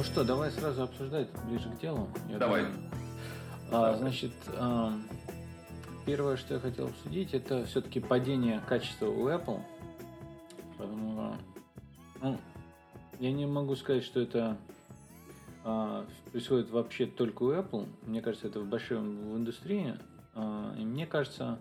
[0.00, 2.08] Ну что, давай сразу обсуждать ближе к делу.
[2.30, 2.64] Я давай.
[3.70, 4.94] А, значит, а,
[6.06, 9.60] первое, что я хотел обсудить, это все-таки падение качества у Apple.
[10.78, 11.36] Потому,
[12.22, 12.38] ну,
[13.18, 14.56] я не могу сказать, что это
[15.64, 17.86] а, происходит вообще только у Apple.
[18.06, 19.98] Мне кажется, это в большой в индустрии.
[20.34, 21.58] А, и мне кажется,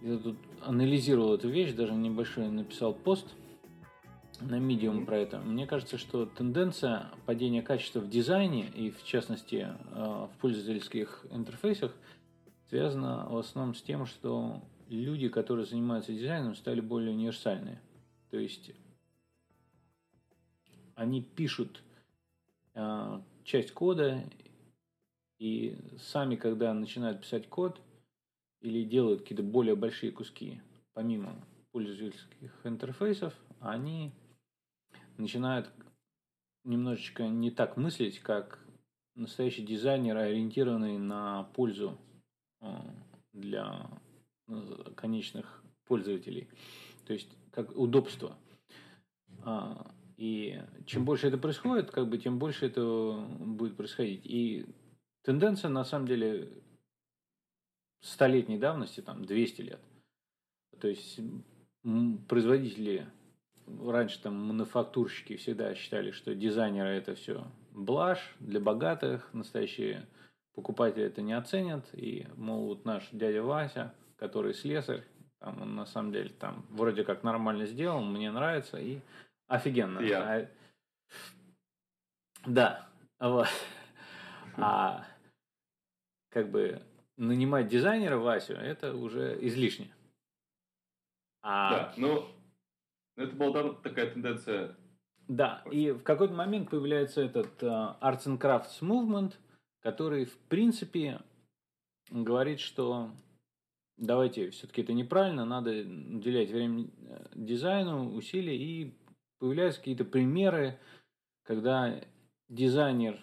[0.00, 3.28] я тут анализировал эту вещь, даже небольшой написал пост
[4.40, 5.38] на Medium про это.
[5.38, 11.94] Мне кажется, что тенденция падения качества в дизайне и в частности а, в пользовательских интерфейсах
[12.68, 17.80] связана в основном с тем, что люди, которые занимаются дизайном, стали более универсальные.
[18.30, 18.72] То есть
[20.94, 21.82] они пишут
[22.74, 24.24] э, часть кода
[25.38, 27.80] и сами, когда начинают писать код
[28.60, 30.60] или делают какие-то более большие куски,
[30.92, 31.34] помимо
[31.70, 34.12] пользовательских интерфейсов, они
[35.18, 35.70] начинают
[36.64, 38.58] немножечко не так мыслить, как
[39.14, 41.98] настоящий дизайнер, ориентированный на пользу
[42.60, 42.66] э,
[43.32, 43.90] для
[44.48, 46.48] э, конечных пользователей.
[47.06, 48.36] То есть как удобство.
[49.42, 54.24] А, и чем больше это происходит, как бы, тем больше это будет происходить.
[54.24, 54.66] И
[55.22, 56.48] тенденция, на самом деле,
[58.00, 59.80] столетней давности, там, 200 лет.
[60.80, 61.20] То есть
[62.28, 63.08] производители,
[63.84, 70.06] раньше там мануфактурщики всегда считали, что дизайнеры это все блажь для богатых, настоящие
[70.54, 71.88] покупатели это не оценят.
[71.94, 75.04] И, мол, вот наш дядя Вася, который слесарь,
[75.38, 79.00] там, он на самом деле там вроде как нормально сделал, мне нравится и
[79.46, 80.00] офигенно.
[80.00, 80.50] Yeah.
[82.44, 82.88] А, да,
[83.20, 83.48] вот.
[84.56, 85.04] А
[86.30, 86.82] как бы
[87.16, 89.94] нанимать дизайнера Васю, это уже излишне.
[91.42, 91.94] А...
[91.96, 92.24] Да,
[93.18, 94.76] но это была такая тенденция.
[95.26, 99.34] Да, и в какой-то момент появляется этот uh, Arts and Crafts Movement,
[99.80, 101.20] который, в принципе,
[102.10, 103.10] говорит, что
[103.96, 108.94] давайте, все-таки это неправильно, надо уделять время э, дизайну, усилия, и
[109.40, 110.78] появляются какие-то примеры,
[111.42, 112.00] когда
[112.48, 113.18] дизайнер,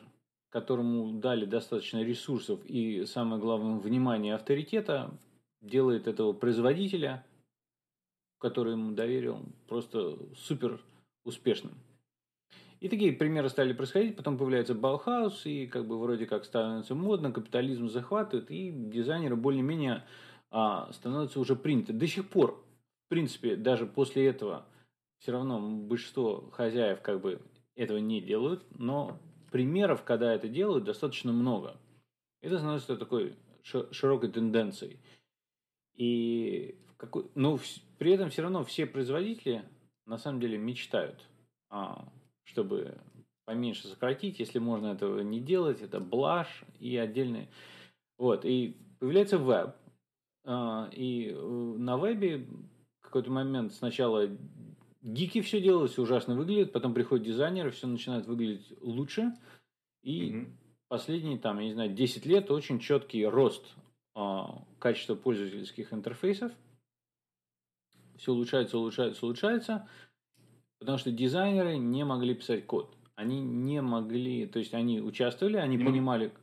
[0.49, 5.17] которому дали достаточно ресурсов и, самое главное, внимание авторитета,
[5.61, 7.25] делает этого производителя,
[8.45, 10.79] который ему доверил, просто супер
[11.23, 11.73] успешным.
[12.79, 17.31] И такие примеры стали происходить, потом появляется Баухаус, и как бы вроде как становится модно,
[17.31, 20.03] капитализм захватывает, и дизайнеры более-менее
[20.51, 21.91] а, становится уже принято.
[21.91, 22.63] До сих пор,
[23.07, 24.67] в принципе, даже после этого
[25.17, 27.41] все равно большинство хозяев как бы
[27.75, 29.17] этого не делают, но
[29.51, 31.77] примеров, когда это делают, достаточно много.
[32.43, 34.99] Это становится такой широкой тенденцией.
[35.95, 37.59] И какой, ну,
[37.97, 39.63] при этом все равно все производители
[40.05, 41.19] на самом деле мечтают,
[41.69, 42.07] а,
[42.43, 42.97] чтобы
[43.45, 47.47] поменьше сократить, если можно этого не делать, это блажь и отдельные.
[48.17, 49.75] Вот, и появляется веб,
[50.45, 52.47] а, и э, на вебе
[53.15, 54.29] какой-то момент сначала
[55.01, 59.33] гики все делалось, ужасно выглядит, потом приходят дизайнеры, все начинает выглядеть лучше.
[60.03, 60.47] И mm
[60.87, 63.65] последние, там, я не знаю, 10 лет очень четкий рост
[64.13, 66.51] а, качества пользовательских интерфейсов.
[68.17, 69.87] Все улучшается, улучшается, улучшается,
[70.79, 72.95] потому что дизайнеры не могли писать код.
[73.15, 76.33] Они не могли, то есть они участвовали, они mm понимали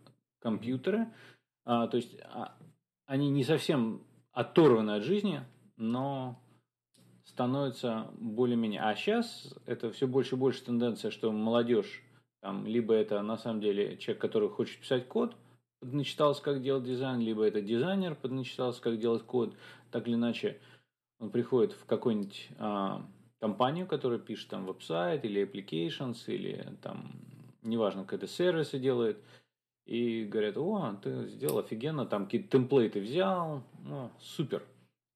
[0.40, 1.08] компьютеры,
[1.64, 2.56] а, то есть а,
[3.06, 5.42] они не совсем оторваны от жизни,
[5.76, 6.42] но
[7.24, 8.80] становятся более-менее.
[8.80, 12.02] А сейчас это все больше и больше тенденция, что молодежь,
[12.40, 15.36] там, либо это на самом деле человек, который хочет писать код,
[15.80, 19.54] подначитался, как делать дизайн, либо это дизайнер, подначитался, как делать код.
[19.90, 20.60] Так или иначе,
[21.22, 23.06] он приходит в какую-нибудь а,
[23.40, 27.12] компанию, которая пишет там веб-сайт или applications, или там,
[27.62, 29.18] неважно, какие-то сервисы делает–
[29.84, 34.64] и говорят, о, ты сделал офигенно, там какие-то темплейты взял, ну, супер.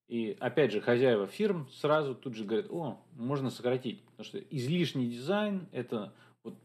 [0.09, 5.09] И опять же, хозяева фирм сразу тут же говорят, о, можно сократить, потому что излишний
[5.09, 6.13] дизайн это
[6.45, 6.57] вот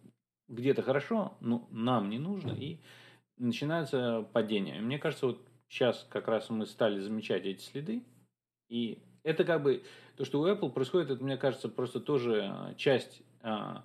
[0.48, 2.80] где-то хорошо, но нам не нужно, и
[3.38, 4.80] начинается падение.
[4.80, 8.04] Мне кажется, вот сейчас как раз мы стали замечать эти следы,
[8.70, 9.84] и это как бы
[10.18, 13.84] то, что у Apple происходит, это, мне кажется, просто тоже часть а,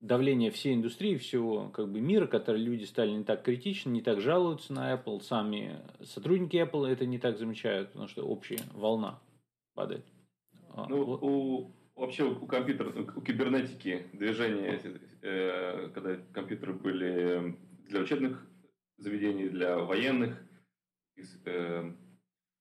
[0.00, 4.20] давление всей индустрии, всего как бы мира, который люди стали не так критичны, не так
[4.20, 9.20] жалуются на Apple, сами сотрудники Apple это не так замечают, потому что общая волна
[9.74, 10.04] падает.
[10.70, 11.22] А, ну, вот.
[11.22, 14.80] у, вообще у компьютера, у кибернетики движения,
[15.22, 17.56] э, когда компьютеры были
[17.88, 18.46] для учебных
[18.96, 20.40] заведений, для военных
[21.44, 21.92] э,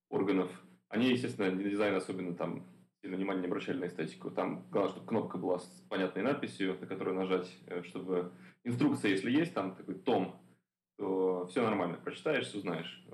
[0.09, 0.51] органов,
[0.89, 2.65] они, естественно, дизайн особенно там
[3.01, 4.31] сильно внимания не обращали на эстетику.
[4.31, 8.31] Там главное, чтобы кнопка была с понятной надписью, на которую нажать, э, чтобы
[8.63, 10.41] инструкция, если есть, там такой том,
[10.97, 13.05] то все нормально, прочитаешь, все узнаешь.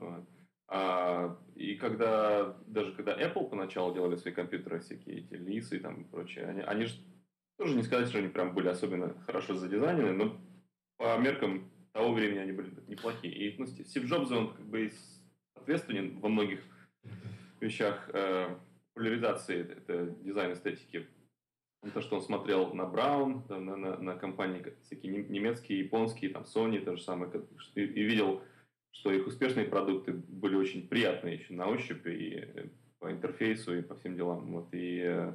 [0.68, 6.06] А, и когда, даже когда Apple поначалу делали свои компьютеры, всякие эти лисы и там
[6.06, 6.96] прочее, они, они же
[7.58, 10.38] тоже не сказать, что они прям были особенно хорошо задизайнены, но
[10.98, 13.34] по меркам того времени они были неплохие.
[13.34, 14.92] И ну, Стив Джобс, он как бы
[15.56, 16.62] ответственен во многих
[17.66, 18.56] вещах э,
[18.94, 21.08] популяризации это, дизайн эстетики.
[21.94, 26.84] То, что он смотрел на Браун, на, на, на компании всякие немецкие, японские, там Sony,
[26.84, 27.32] то же самое,
[27.76, 28.42] и, и видел,
[28.92, 33.96] что их успешные продукты были очень приятные еще на ощупь и по интерфейсу, и по
[33.96, 34.52] всем делам.
[34.52, 35.34] Вот, и э,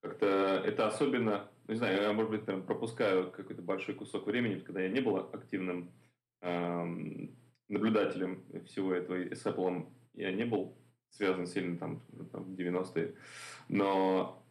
[0.00, 4.80] как-то это особенно, не знаю, я, может быть, там, пропускаю какой-то большой кусок времени, когда
[4.80, 5.92] я не был активным
[6.40, 7.36] эм,
[7.68, 10.79] наблюдателем всего этого с Apple, я не был
[11.10, 12.02] связан сильно там,
[12.32, 13.14] там в 90-е.
[13.68, 14.42] Но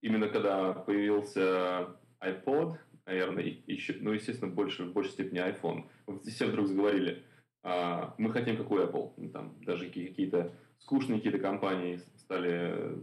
[0.00, 2.76] именно когда появился iPod,
[3.06, 5.88] наверное, и, еще, ну, естественно, больше, в большей степени iPhone,
[6.24, 7.24] все вдруг заговорили,
[7.62, 9.12] а, мы хотим как у Apple.
[9.16, 12.98] Ну, там даже какие-то скучные какие-то компании стали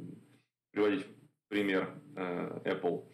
[0.71, 1.05] приводить
[1.47, 3.05] пример э, Apple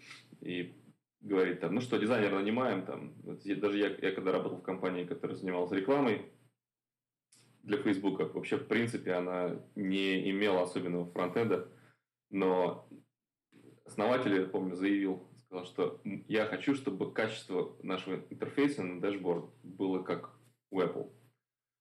[0.42, 0.76] и
[1.22, 5.38] говорить там, ну что, дизайнера нанимаем, там, даже я, я когда работал в компании, которая
[5.38, 6.26] занималась рекламой,
[7.66, 8.34] для Facebook.
[8.34, 11.68] Вообще, в принципе, она не имела особенного фронтенда,
[12.30, 12.88] но
[13.86, 20.02] основатель, я помню, заявил, сказал, что я хочу, чтобы качество нашего интерфейса на дашборд было
[20.04, 20.32] как
[20.72, 21.12] у Apple.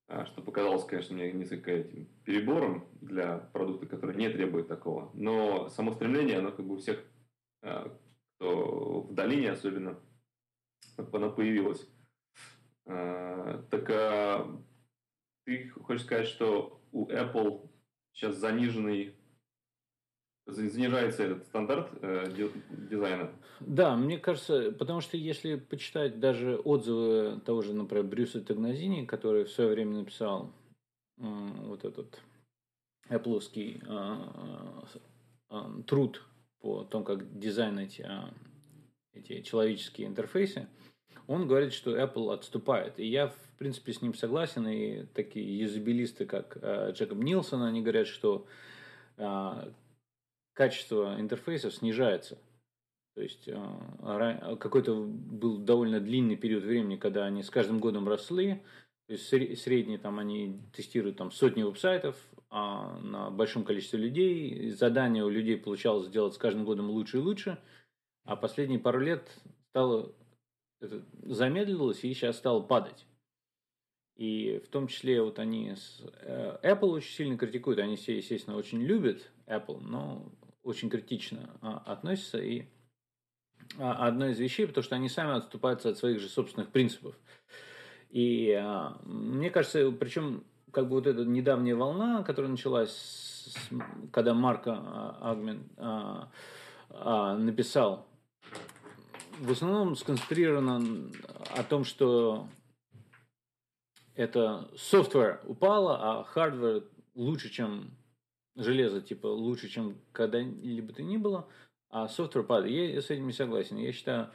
[0.07, 5.11] А, что показалось, конечно, мне несколько этим перебором для продукта, который не требует такого.
[5.15, 7.03] Но само стремление, оно как бы у всех,
[7.63, 7.97] а,
[8.37, 9.99] кто в долине особенно,
[10.97, 11.89] оно появилось.
[12.87, 14.61] А, так
[15.45, 17.69] ты хочешь сказать, что у Apple
[18.13, 19.15] сейчас заниженный
[20.47, 22.27] занижается этот стандарт э,
[22.71, 23.33] дизайна?
[23.61, 29.45] Да, мне кажется, потому что если почитать даже отзывы того же, например, Брюса Тагназини, который
[29.45, 30.53] в свое время написал
[31.19, 32.21] э, вот этот
[33.09, 33.79] Apple э,
[35.51, 36.23] э, труд
[36.61, 38.23] по тому, как дизайнить э,
[39.13, 40.69] эти человеческие интерфейсы,
[41.27, 42.99] он говорит, что Apple отступает.
[42.99, 44.67] И я, в принципе, с ним согласен.
[44.67, 48.47] И такие юзабилисты, как э, Джекоб Нилсон, они говорят, что
[49.17, 49.73] э,
[50.53, 52.39] качество интерфейсов снижается.
[53.15, 58.63] То есть э, какой-то был довольно длинный период времени, когда они с каждым годом росли.
[59.07, 59.29] То есть
[59.63, 62.17] средний там они тестируют там сотни веб-сайтов
[62.51, 64.71] а на большом количестве людей.
[64.71, 67.59] Задание у людей получалось сделать с каждым годом лучше и лучше.
[68.25, 69.29] А последние пару лет
[69.71, 70.15] стало
[70.81, 73.07] это замедлилось и сейчас стало падать.
[74.17, 77.81] И в том числе вот они с э, Apple очень сильно критикуют.
[77.81, 80.33] Они все, естественно, очень любят Apple, но
[80.63, 82.39] очень критично а, относятся.
[82.39, 82.67] И
[83.79, 87.17] а, одна из вещей, потому что они сами отступаются от своих же собственных принципов.
[88.11, 93.53] И а, мне кажется, причем как бы вот эта недавняя волна, которая началась,
[94.13, 95.69] когда Марко Агмен
[97.45, 98.09] написал
[99.39, 101.11] в основном сконцентрировано
[101.57, 102.49] о том, что
[104.15, 107.91] это software упало, а hardware лучше, чем
[108.57, 111.49] железо, типа лучше, чем когда-либо то ни было,
[111.91, 112.95] а software падает.
[112.95, 113.77] Я с этим не согласен.
[113.77, 114.31] Я считаю,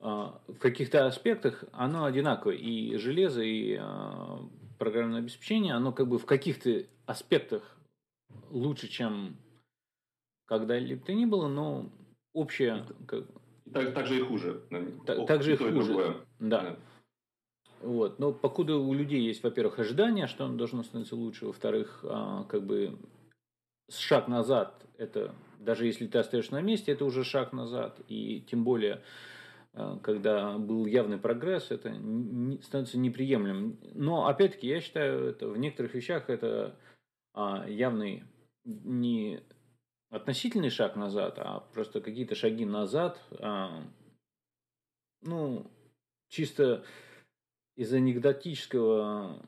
[0.00, 2.56] а, в каких-то аспектах оно одинаковое.
[2.56, 4.40] И железо, и а,
[4.78, 7.76] программное обеспечение, оно как бы в каких-то аспектах
[8.50, 9.36] лучше, чем
[10.46, 11.90] когда-либо то ни было, но
[12.32, 12.84] общее
[13.72, 14.62] так, так же и хуже.
[15.04, 16.16] Так, так же и хуже.
[16.38, 16.62] Да.
[16.62, 16.76] да.
[17.80, 18.18] Вот.
[18.18, 22.64] Но покуда у людей есть, во-первых, ожидания, что он должно становиться лучше, во-вторых, а, как
[22.64, 22.98] бы
[23.90, 28.00] шаг назад, это даже если ты остаешься на месте, это уже шаг назад.
[28.08, 29.02] И тем более,
[29.74, 33.78] а, когда был явный прогресс, это не, становится неприемлемым.
[33.94, 36.76] Но, опять-таки, я считаю, это в некоторых вещах это
[37.34, 38.24] а, явный
[38.64, 39.40] не
[40.10, 43.22] относительный шаг назад, а просто какие-то шаги назад,
[45.20, 45.70] ну,
[46.28, 46.84] чисто
[47.78, 49.40] из анекдотического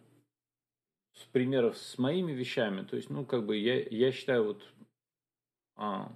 [1.15, 4.63] с примеров с моими вещами, то есть, ну, как бы я, я считаю, вот
[5.75, 6.13] а,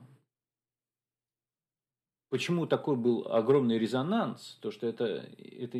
[2.31, 5.77] почему такой был огромный резонанс, то что это, это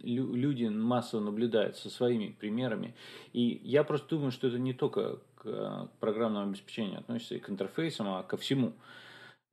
[0.00, 2.94] люди массово наблюдают со своими примерами.
[3.32, 8.08] И я просто думаю, что это не только к программному обеспечению относится и к интерфейсам,
[8.10, 8.74] а ко всему.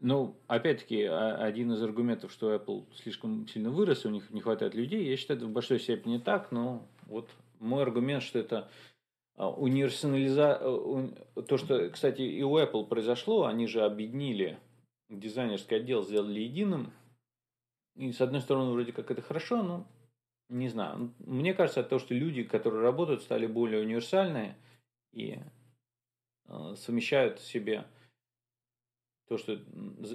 [0.02, 4.74] Но, опять-таки, один из аргументов, что Apple слишком сильно вырос, и у них не хватает
[4.74, 7.30] людей, я считаю, это в большой степени так, но вот
[7.60, 8.68] мой аргумент, что это
[9.36, 10.58] а, универсализа...
[10.60, 14.60] Э, то, что, кстати, и у Apple произошло, они же объединили
[15.10, 16.92] дизайнерский отдел, сделали единым.
[17.96, 19.88] И с одной стороны, вроде как это хорошо, но
[20.50, 21.14] не знаю.
[21.20, 24.56] Мне кажется, то, что люди, которые работают, стали более универсальные
[25.14, 25.38] и
[26.48, 27.86] э, совмещают в себе
[29.32, 29.54] то, что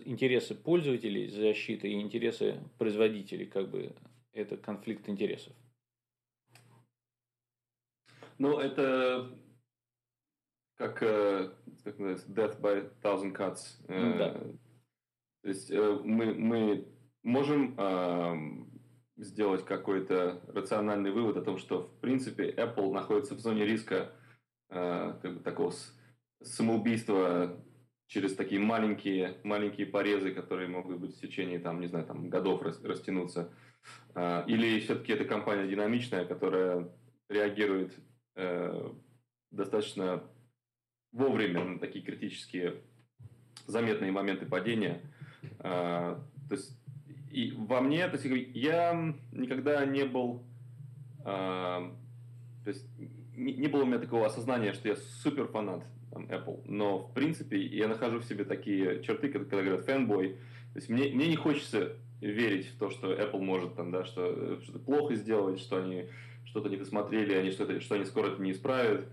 [0.04, 3.96] интересы пользователей защиты и интересы производителей, как бы
[4.34, 5.54] это конфликт интересов.
[8.36, 9.34] Ну, это
[10.74, 11.50] как, э,
[11.82, 13.82] как называется, death by thousand cuts.
[13.88, 14.34] Ну, да.
[14.34, 16.86] То есть э, мы, мы
[17.22, 18.70] можем
[19.16, 24.12] сделать какой-то рациональный вывод о том, что, в принципе, Apple находится в зоне риска
[24.68, 25.72] э, как бы такого
[26.42, 27.58] самоубийства
[28.08, 32.62] через такие маленькие, маленькие порезы, которые могут быть в течение, там, не знаю, там, годов
[32.62, 33.50] растянуться.
[34.46, 36.88] Или все-таки это компания динамичная, которая
[37.28, 37.94] реагирует
[38.36, 38.90] э,
[39.50, 40.22] достаточно
[41.12, 42.82] вовремя на такие критические
[43.66, 45.00] заметные моменты падения.
[45.60, 46.78] Э, то есть
[47.30, 50.42] и во мне, то есть я никогда не был,
[51.20, 52.86] э, то есть
[53.36, 55.84] не было у меня такого осознания, что я супер фанат
[56.16, 60.30] там, Apple, но в принципе я нахожу в себе такие черты, когда, когда говорят fanboy,
[60.72, 64.60] то есть мне, мне не хочется верить в то, что Apple может там, да, что
[64.62, 66.06] что-то плохо сделать, что они
[66.44, 69.06] что-то не досмотрели, они что-то, что они скоро это не исправят.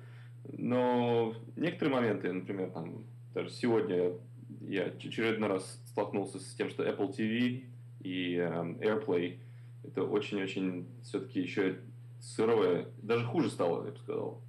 [0.52, 4.14] Но некоторые моменты, например, там, даже сегодня
[4.62, 7.66] я очередной раз столкнулся с тем, что Apple TV
[8.02, 8.48] и э,
[8.80, 9.40] AirPlay
[9.84, 11.80] это очень-очень все-таки еще
[12.22, 14.43] сырое, даже хуже стало, я бы сказал, э,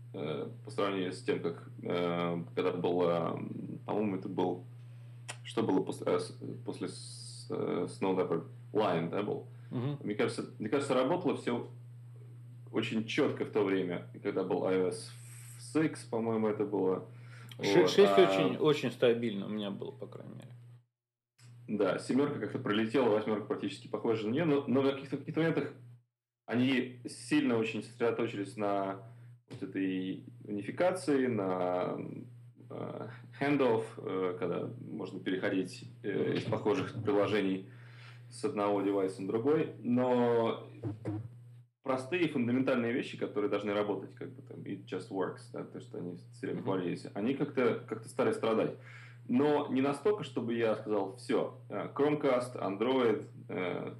[0.65, 3.37] по сравнению с тем, как э, когда был, э,
[3.85, 4.65] по-моему, это был,
[5.43, 6.21] что было после, э,
[6.65, 8.45] после э, Snow Leopard?
[8.73, 9.47] Lion, да, был?
[9.71, 10.05] Uh-huh.
[10.05, 11.69] Мне кажется, мне кажется, работало все
[12.73, 14.97] очень четко в то время, когда был iOS
[15.73, 17.07] 6, по-моему, это было.
[17.61, 18.09] 6, вот.
[18.09, 18.23] а...
[18.23, 20.51] очень, очень стабильно у меня было, по крайней мере.
[21.67, 25.73] Да, семерка как-то пролетела, восьмерка практически похожа на нее, но, но в каких-то каких моментах
[26.47, 29.03] они сильно очень сосредоточились на
[29.55, 31.97] вот этой унификации, на
[32.71, 33.09] э,
[33.41, 37.69] handoff, э, когда можно переходить э, из похожих приложений
[38.31, 40.69] с одного девайса на другой, но
[41.83, 45.99] простые фундаментальные вещи, которые должны работать, как бы там, it just works, да, то, что
[45.99, 48.77] они все время хвалились, они как-то как стали страдать.
[49.29, 53.95] Но не настолько, чтобы я сказал, все, Chromecast, Android, э,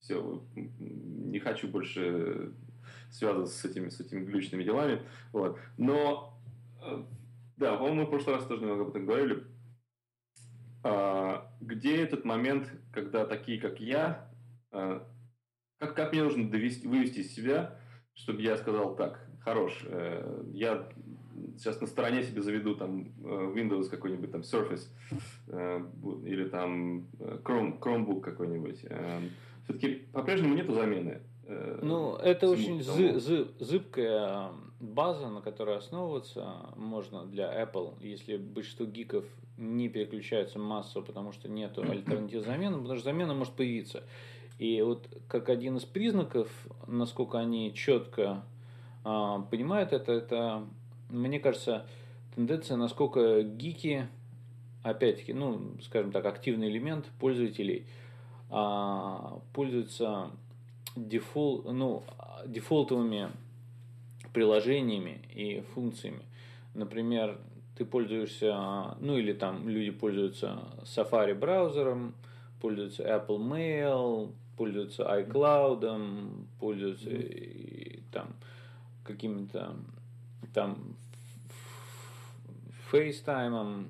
[0.00, 2.52] все, не хочу больше
[3.12, 5.02] связываться с этими, с этими глючными делами.
[5.32, 5.58] Вот.
[5.78, 6.38] Но,
[6.82, 7.02] э,
[7.56, 9.44] да, по-моему, мы в прошлый раз тоже немного об этом говорили.
[10.84, 14.28] А, где этот момент, когда такие, как я,
[14.72, 17.78] как, как мне нужно довести, вывести из себя,
[18.14, 20.88] чтобы я сказал так, хорош, э, я
[21.56, 24.88] сейчас на стороне себе заведу там э, Windows какой-нибудь там Surface
[25.48, 25.80] э,
[26.24, 28.84] или там Chrome, Chromebook какой-нибудь.
[28.84, 29.20] Э,
[29.64, 31.22] все-таки по-прежнему нету замены.
[31.44, 38.36] Э, ну, это очень зы, зы, зыбкая база, на которой основываться можно для Apple, если
[38.36, 39.24] большинство гиков
[39.56, 44.04] не переключаются массово, потому что нету альтернативы замены, потому что замена может появиться.
[44.58, 46.48] И вот как один из признаков,
[46.86, 48.44] насколько они четко
[49.04, 50.64] а, понимают это, это,
[51.08, 51.86] мне кажется,
[52.34, 54.06] тенденция, насколько гики,
[54.82, 57.86] опять-таки, ну, скажем так, активный элемент пользователей
[58.50, 60.30] а, пользуются
[60.96, 62.02] дефол, ну,
[62.46, 63.30] дефолтовыми
[64.32, 66.22] приложениями и функциями.
[66.74, 67.38] Например,
[67.76, 72.14] ты пользуешься, ну или там люди пользуются Safari браузером,
[72.60, 78.28] пользуются Apple Mail, пользуются iCloud, пользуются и, там
[79.04, 79.74] какими-то
[80.54, 80.96] там
[82.92, 83.86] FaceTime,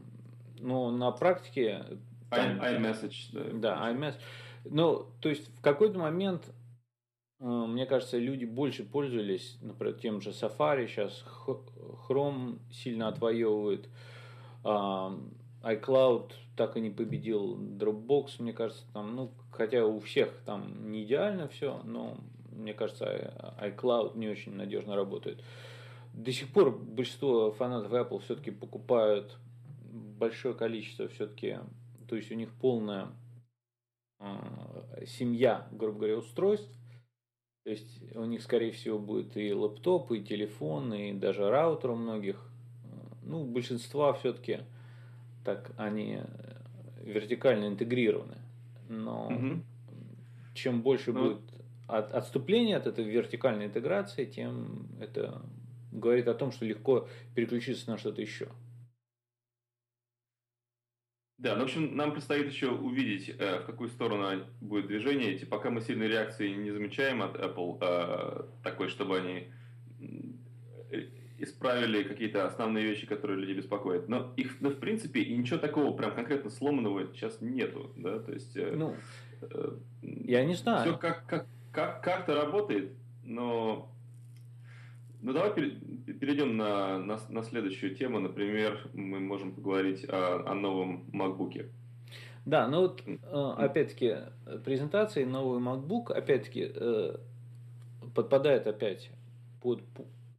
[0.60, 1.84] но на практике...
[2.30, 3.42] Там, iMessage, да.
[3.52, 4.20] Да, iMessage.
[4.64, 6.50] Ну, то есть в какой-то момент,
[7.42, 11.24] мне кажется, люди больше пользовались, например, тем же Safari, сейчас
[12.08, 13.88] Chrome сильно отвоевывает,
[14.62, 21.02] iCloud так и не победил Dropbox, мне кажется, там, ну, хотя у всех там не
[21.02, 22.16] идеально все, но
[22.52, 25.42] мне кажется, iCloud не очень надежно работает.
[26.14, 29.36] До сих пор большинство фанатов Apple все-таки покупают
[29.90, 31.58] большое количество все-таки,
[32.08, 33.08] то есть у них полная
[34.20, 36.70] э, семья, грубо говоря, устройств.
[37.64, 41.96] То есть у них, скорее всего, будет и лэптоп, и телефон, и даже раутер у
[41.96, 42.44] многих.
[43.22, 44.60] Ну, большинства все-таки
[45.44, 46.20] так они
[47.04, 48.42] вертикально интегрированы
[48.92, 49.62] но угу.
[50.54, 51.40] чем больше ну, будет
[51.86, 55.42] от, отступления от этой вертикальной интеграции, тем это
[55.90, 58.48] говорит о том, что легко переключиться на что-то еще.
[61.42, 65.44] Да, ну, в общем, нам предстоит еще увидеть, э, в какую сторону будет движение идти.
[65.44, 69.48] Пока мы сильной реакции не замечаем от Apple, э, такой, чтобы они
[71.38, 74.08] исправили какие-то основные вещи, которые людей беспокоят.
[74.08, 78.32] Но их, ну, в принципе, и ничего такого прям конкретно сломанного сейчас нету, да, то
[78.32, 78.56] есть...
[78.56, 78.94] Э, ну,
[79.40, 80.82] э, я не знаю.
[80.82, 82.92] Все как, как, как, как-то работает,
[83.24, 83.92] но...
[85.22, 88.18] Ну, давай перейдем на, на, на следующую тему.
[88.18, 91.70] Например, мы можем поговорить о, о новом MacBook.
[92.44, 94.16] Да, ну вот, э, опять-таки,
[94.64, 97.16] презентации новый MacBook, опять-таки, э,
[98.16, 99.10] подпадает опять
[99.60, 99.82] под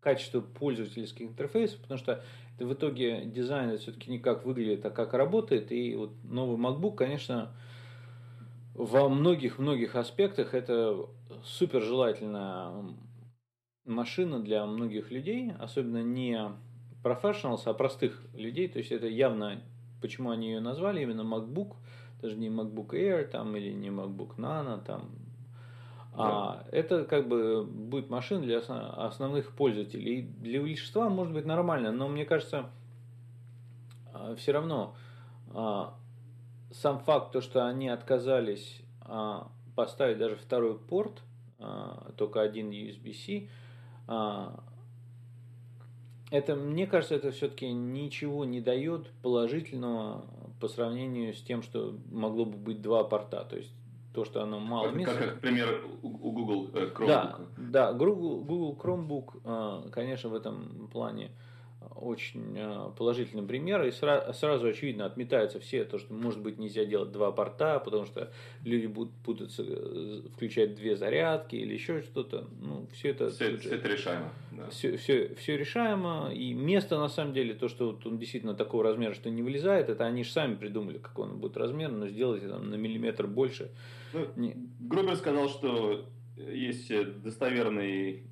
[0.01, 2.21] качество пользовательских интерфейсов, потому что
[2.57, 5.71] это в итоге дизайн все-таки не как выглядит, а как работает.
[5.71, 7.53] И вот новый MacBook, конечно,
[8.73, 11.07] во многих-многих аспектах это
[11.45, 12.93] супер желательная
[13.85, 16.39] машина для многих людей, особенно не
[17.03, 18.67] professionals, а простых людей.
[18.67, 19.61] То есть это явно,
[20.01, 21.75] почему они ее назвали, именно MacBook,
[22.21, 25.11] даже не MacBook Air там, или не MacBook Nano, там,
[26.15, 30.19] а это как бы будет машина для основных пользователей.
[30.19, 32.69] И для большинства может быть нормально, но мне кажется,
[34.13, 34.95] а, все равно
[35.53, 35.95] а,
[36.71, 41.21] сам факт, то, что они отказались а, поставить даже второй порт,
[42.17, 43.47] только один USB-C,
[44.07, 44.55] это,
[46.55, 50.25] мне кажется, это все-таки ничего не дает положительного
[50.59, 53.45] по сравнению с тем, что могло бы быть два порта.
[53.45, 53.71] То есть
[54.13, 55.15] то, что оно мало как, места.
[55.15, 57.07] Как, как пример у Google э, Chromebook.
[57.07, 61.31] Да, да Google, Google Chromebook, э, конечно, в этом плане
[62.03, 66.85] очень э, положительный пример, и сразу, сразу очевидно отметаются все то, что может быть нельзя
[66.85, 68.31] делать два порта, потому что
[68.63, 72.47] люди будут путаться, э, включать две зарядки или еще что-то.
[72.59, 74.29] Ну, все это, все, все это решаемо.
[74.51, 74.69] Да.
[74.69, 78.83] Все, все, все решаемо, и место на самом деле, то, что вот он действительно такого
[78.83, 82.47] размера, что не вылезает, это они же сами придумали, какой он будет размер, но сделать
[82.47, 83.71] там на миллиметр больше.
[84.13, 84.55] Ну, не...
[84.79, 86.05] Грубер сказал, что
[86.37, 88.23] есть достоверный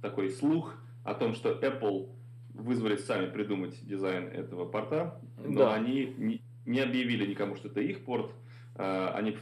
[0.00, 2.08] такой слух о том, что Apple
[2.54, 5.74] вызвались сами придумать дизайн этого порта, но да.
[5.74, 8.32] они не, не объявили никому, что это их порт.
[8.76, 9.36] А, они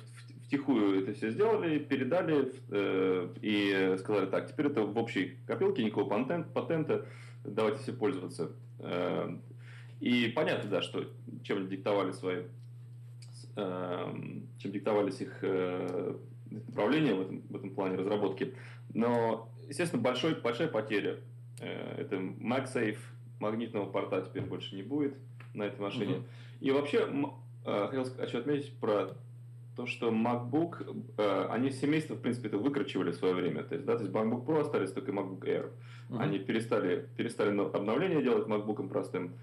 [0.47, 6.11] втихую это все сделали, передали э, и сказали, так, теперь это в общей копилке, никакого
[6.11, 7.07] патент, патента,
[7.43, 8.53] давайте все пользоваться.
[8.79, 9.35] Э,
[10.01, 11.07] и понятно, да, что
[11.43, 12.43] чем диктовали свои,
[13.57, 14.15] э,
[14.59, 15.43] чем диктовались их
[16.51, 18.55] направления в этом, в этом плане разработки.
[18.93, 21.19] Но, естественно, большой, большая потеря
[21.67, 22.99] это MagSafe,
[23.41, 25.15] магнитного порта теперь больше не будет
[25.55, 26.17] на этой машине.
[26.17, 26.25] Угу.
[26.61, 27.09] И вообще,
[27.65, 29.17] э, хотел еще отметить про
[29.77, 33.63] то, что MacBook, э, они семейство, в принципе, это выкручивали в свое время.
[33.63, 35.71] То есть, да, то есть MacBook Pro остались только MacBook Air.
[36.09, 36.19] Uh-huh.
[36.19, 39.35] Они перестали, перестали обновление делать MacBook простым.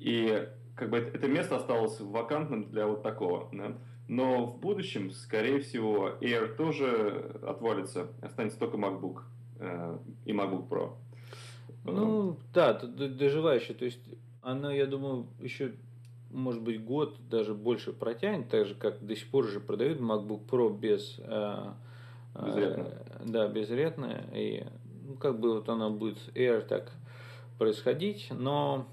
[0.00, 3.48] И как бы это место осталось вакантным для вот такого.
[3.52, 3.78] Да?
[4.08, 9.22] Но в будущем, скорее всего, Air тоже отвалится, останется только MacBook
[9.60, 10.96] э, и MacBook Pro.
[11.84, 13.76] Ну, да, доживающее.
[13.76, 14.00] То есть,
[14.40, 15.72] оно, я думаю, еще,
[16.30, 20.46] может быть, год, даже больше протянет, так же, как до сих пор же продают MacBook
[20.48, 21.16] Pro без...
[21.18, 21.72] Э.
[22.34, 24.24] Э, да, безретное.
[24.34, 24.64] И,
[25.06, 26.92] ну, как бы вот оно будет Air так
[27.58, 28.28] происходить.
[28.30, 28.86] Но,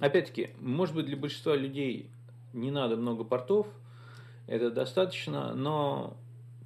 [0.00, 2.10] опять-таки, может быть, для большинства людей
[2.52, 3.66] не надо много портов,
[4.46, 6.16] это достаточно, но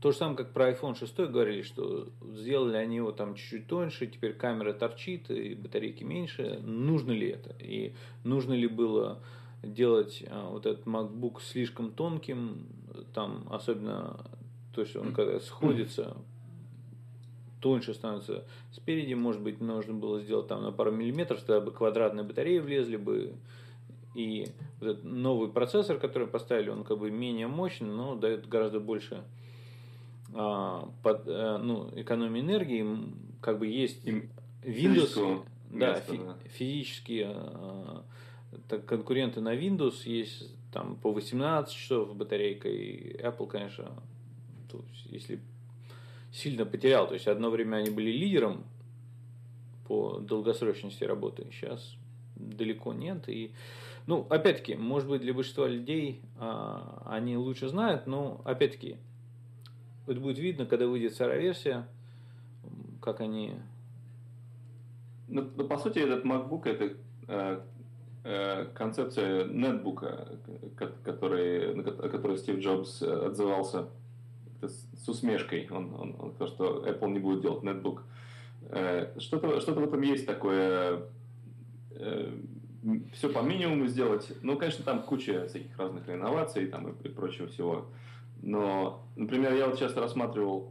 [0.00, 4.06] то же самое, как про iPhone 6 говорили, что сделали они его там чуть-чуть тоньше,
[4.06, 6.60] теперь камера торчит, и батарейки меньше.
[6.62, 7.54] Нужно ли это?
[7.58, 9.20] И нужно ли было
[9.62, 12.68] делать а, вот этот MacBook слишком тонким,
[13.12, 14.24] там особенно,
[14.72, 16.16] то есть он когда сходится,
[17.60, 22.24] тоньше становится спереди, может быть, нужно было сделать там на пару миллиметров, тогда бы квадратные
[22.24, 23.34] батареи влезли бы,
[24.14, 24.46] и
[24.80, 29.24] вот этот новый процессор, который поставили, он как бы менее мощный, но дает гораздо больше
[31.02, 32.86] под, э, ну, экономии энергии,
[33.40, 34.04] как бы есть
[34.62, 36.36] Windows, да, места, фи, да.
[36.50, 38.04] физические а,
[38.68, 43.90] так, конкуренты на Windows есть там по 18 часов батарейка, и Apple, конечно,
[44.70, 45.40] то есть, если
[46.30, 48.64] сильно потерял, то есть одно время они были лидером
[49.88, 51.96] по долгосрочности работы, сейчас
[52.36, 53.52] далеко нет, и
[54.06, 58.96] ну, опять-таки, может быть, для большинства людей а, они лучше знают, но, опять-таки,
[60.08, 61.86] это будет видно, когда выйдет вторая версия,
[63.00, 63.54] как они...
[65.28, 66.96] Ну, ну, по сути, этот MacBook это
[67.28, 67.60] э,
[68.24, 70.38] э, концепция нетбука,
[71.04, 73.88] который, на который Стив Джобс отзывался
[74.62, 75.68] с усмешкой.
[75.70, 78.02] Он, он, он сказал, что Apple не будет делать нетбук.
[78.70, 81.02] Э, что-то, что-то в этом есть такое,
[81.90, 82.32] э,
[83.12, 84.32] все по минимуму сделать.
[84.42, 87.86] Ну, конечно, там куча всяких разных инноваций там, и, и прочего всего.
[88.42, 90.70] Но, например, я вот часто рассматривал,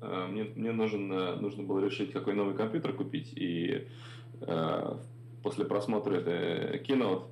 [0.00, 3.88] э, мне, мне нужен, нужно было решить, какой новый компьютер купить, и
[4.40, 4.96] э,
[5.42, 7.26] после просмотра этой Keynote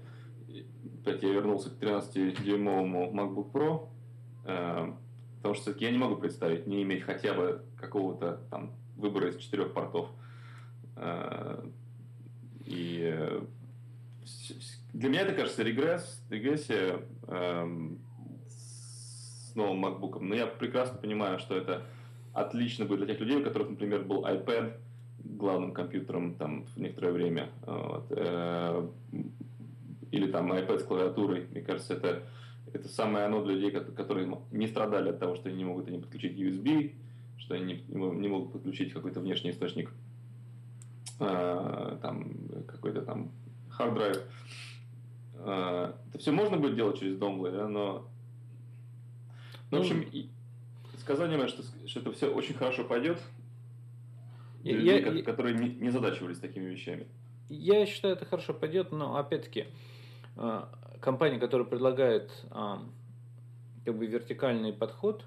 [1.03, 3.89] опять я вернулся к 13-дюймовому MacBook Pro,
[4.45, 4.93] э,
[5.37, 9.73] потому что я не могу представить не иметь хотя бы какого-то там выбора из четырех
[9.73, 10.09] портов.
[10.97, 11.65] Э,
[12.67, 13.41] и э,
[14.93, 17.99] для меня это кажется регресс, регрессия эм,
[19.51, 20.19] с новым MacBook.
[20.21, 21.83] Но я прекрасно понимаю, что это
[22.33, 24.75] отлично будет для тех людей, у которых, например, был iPad
[25.19, 27.51] главным компьютером там в некоторое время.
[27.67, 28.89] Вот, э,
[30.11, 31.47] или там iPad с клавиатурой.
[31.51, 32.23] Мне кажется, это,
[32.73, 35.99] это самое оно для людей, которые не страдали от того, что они не могут не
[35.99, 36.95] подключить USB,
[37.39, 39.91] что они не, не могут подключить какой-то внешний источник,
[41.21, 42.33] э, там
[42.67, 43.31] какой-то там
[43.79, 44.23] hard drive.
[45.39, 48.10] Э, это все можно будет делать через донглы, да, но...
[49.71, 50.29] Ну, в общем, и,
[50.99, 53.21] сказать не что, что это все очень хорошо пойдет,
[54.63, 57.07] я, людей, я, которые не, не задачивались такими вещами.
[57.49, 59.67] Я считаю, это хорошо пойдет, но опять-таки
[60.37, 60.65] э,
[61.01, 62.31] компания, которая предлагает
[63.85, 65.25] как бы вертикальный подход,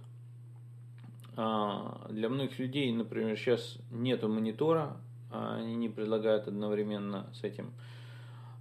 [1.36, 4.98] а, для многих людей, например, сейчас нету монитора,
[5.32, 7.74] а они не предлагают одновременно с этим.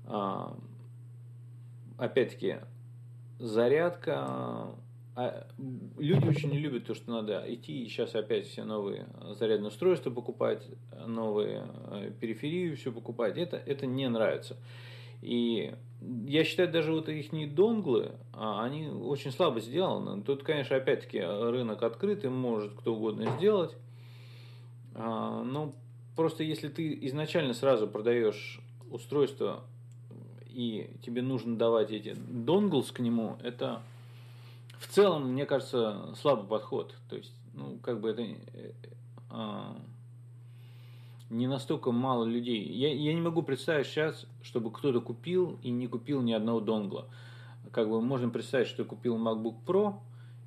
[0.06, 0.56] А,
[1.98, 2.58] опять-таки,
[3.38, 4.70] зарядка.
[5.98, 9.06] Люди очень не любят то, что надо идти и сейчас опять все новые
[9.38, 10.66] зарядные устройства покупать,
[11.06, 13.36] новые э, периферию все покупать.
[13.36, 14.56] Это, это не нравится.
[15.20, 15.74] И
[16.26, 20.22] я считаю, даже вот их не донглы, а они очень слабо сделаны.
[20.22, 23.76] Тут, конечно, опять-таки рынок открытый, может кто угодно сделать.
[24.94, 25.74] А, но
[26.16, 29.64] просто если ты изначально сразу продаешь устройство
[30.48, 33.82] и тебе нужно давать эти донглс к нему, это
[34.82, 36.94] в целом, мне кажется, слабый подход.
[37.08, 38.72] То есть, ну, как бы это э,
[39.30, 39.76] а,
[41.30, 42.64] не настолько мало людей.
[42.64, 47.06] Я, я не могу представить сейчас, чтобы кто-то купил и не купил ни одного донгла.
[47.70, 49.94] Как бы можно представить, что купил MacBook Pro,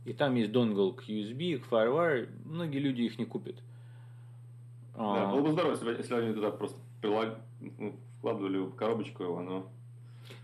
[0.04, 2.30] и там есть донгл к USB, к FireWire.
[2.44, 3.56] Многие люди их не купят.
[4.96, 7.40] Да, было бы здорово, если, если они туда просто прилаг...
[7.78, 9.68] Ну, вкладывали в коробочку его, но...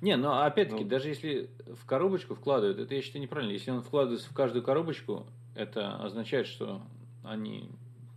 [0.01, 0.89] Не, но опять-таки, ну...
[0.89, 3.51] даже если в коробочку вкладывают, это я считаю неправильно.
[3.51, 6.81] Если он вкладывается в каждую коробочку, это означает, что
[7.23, 7.69] они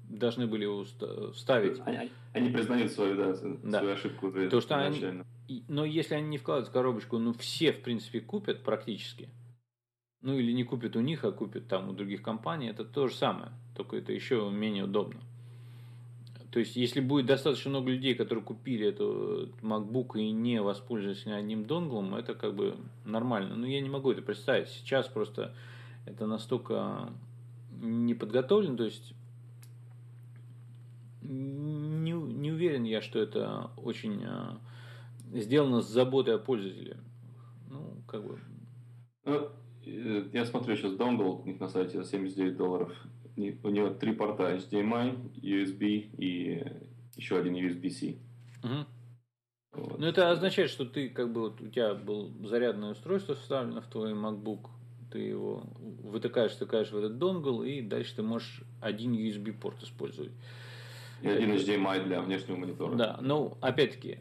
[0.08, 0.66] должны были
[1.32, 1.80] вставить.
[1.84, 3.78] Они, они признают свою, да, да.
[3.78, 5.24] свою ошибку То, что они,
[5.68, 9.28] но если они не вкладывают в коробочку, ну все в принципе купят практически.
[10.20, 13.14] Ну или не купят у них, а купят там у других компаний, это то же
[13.14, 15.20] самое, только это еще менее удобно.
[16.54, 21.32] То есть, если будет достаточно много людей, которые купили эту MacBook и не воспользовались ни
[21.32, 23.56] одним донглом, это как бы нормально.
[23.56, 24.68] Но я не могу это представить.
[24.68, 25.52] Сейчас просто
[26.06, 27.12] это настолько
[27.72, 29.14] не подготовлено, то есть
[31.22, 34.56] не, не уверен я, что это очень а,
[35.32, 36.98] сделано с заботой о пользователе.
[37.68, 38.38] Ну, как бы.
[39.24, 39.48] Ну,
[39.84, 42.92] э, я смотрю сейчас донгл у них на сайте за 79 долларов.
[43.36, 46.64] У него три порта HDMI, USB и
[47.16, 48.16] еще один USB-C.
[48.62, 48.86] Угу.
[49.72, 49.98] Вот.
[49.98, 53.86] Ну, это означает, что ты, как бы, вот у тебя был зарядное устройство вставлено в
[53.86, 54.68] твой MacBook,
[55.10, 55.64] ты его
[56.02, 60.32] вытыкаешь, втыкаешь в этот донгл, и дальше ты можешь один USB-порт использовать.
[61.22, 62.94] И один HDMI для внешнего монитора.
[62.94, 64.18] Да, ну, опять-таки,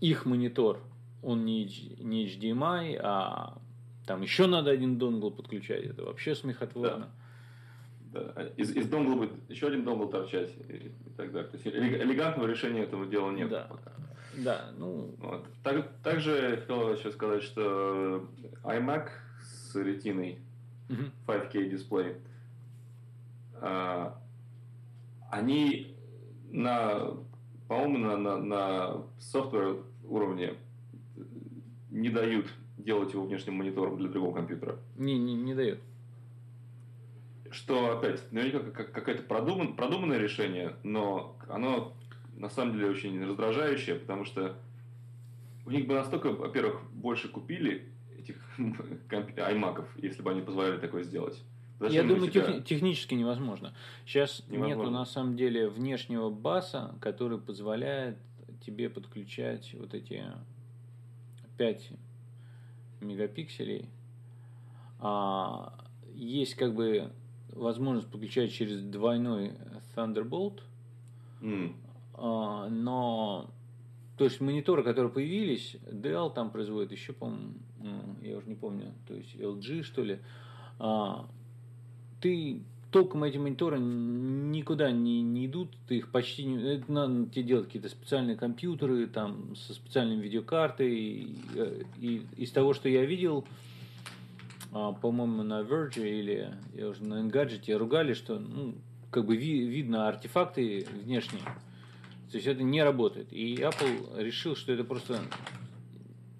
[0.00, 0.82] их монитор,
[1.22, 1.64] он не,
[2.00, 3.58] не HDMI, а
[4.06, 5.84] там еще надо один донгл подключать.
[5.84, 7.06] Это вообще смехотворно.
[7.06, 7.21] Да.
[8.12, 8.48] Да.
[8.56, 11.50] Из, из донгла будет еще один донгл торчать и, и так далее.
[11.50, 13.66] То есть элегантного решения этого дела нет да.
[13.68, 13.92] пока.
[14.36, 15.14] Да, ну...
[15.18, 15.46] Вот.
[15.62, 18.28] Так, также хотел еще сказать, что
[18.64, 19.08] iMac
[19.42, 20.38] с ретиной
[21.26, 22.16] 5K дисплей
[23.60, 24.18] а,
[25.30, 25.96] они
[26.50, 27.16] на,
[27.68, 30.54] по-моему, на, на, на software уровне
[31.90, 32.46] не дают
[32.76, 34.76] делать его внешним монитором для другого компьютера.
[34.96, 35.78] Не, не, не дают.
[37.52, 41.94] Что, опять, наверняка какое-то продуман, продуманное решение, но оно
[42.36, 44.56] на самом деле очень раздражающее, потому что
[45.66, 47.88] у них бы настолько, во-первых, больше купили
[48.18, 51.42] этих iMac, если бы они позволяли такое сделать.
[51.78, 53.74] Зачем Я думаю, тех, технически невозможно.
[54.06, 54.82] Сейчас невозможно.
[54.82, 58.18] нету на самом деле внешнего баса, который позволяет
[58.64, 60.24] тебе подключать вот эти
[61.58, 61.90] 5
[63.00, 63.88] мегапикселей.
[65.00, 65.74] А,
[66.14, 67.10] есть как бы
[67.52, 69.52] возможность подключать через двойной
[69.94, 70.60] Thunderbolt.
[72.14, 73.50] А, но
[74.16, 77.54] то есть мониторы, которые появились, Dell там производит еще, по-моему,
[78.22, 80.18] я уже не помню, то есть LG что ли,
[80.78, 81.26] а,
[82.20, 82.62] ты
[82.92, 86.74] толком эти мониторы никуда не, не идут, ты их почти не...
[86.74, 90.94] Это надо тебе делать какие-то специальные компьютеры, там, со специальной видеокартой.
[90.94, 91.36] И,
[91.98, 93.46] и из того, что я видел,
[94.72, 98.74] по-моему, на Verge или я уже на Engadget ругали, что ну,
[99.10, 101.42] как бы ви, видно артефакты внешние.
[102.30, 103.30] То есть это не работает.
[103.32, 105.20] И Apple решил, что это просто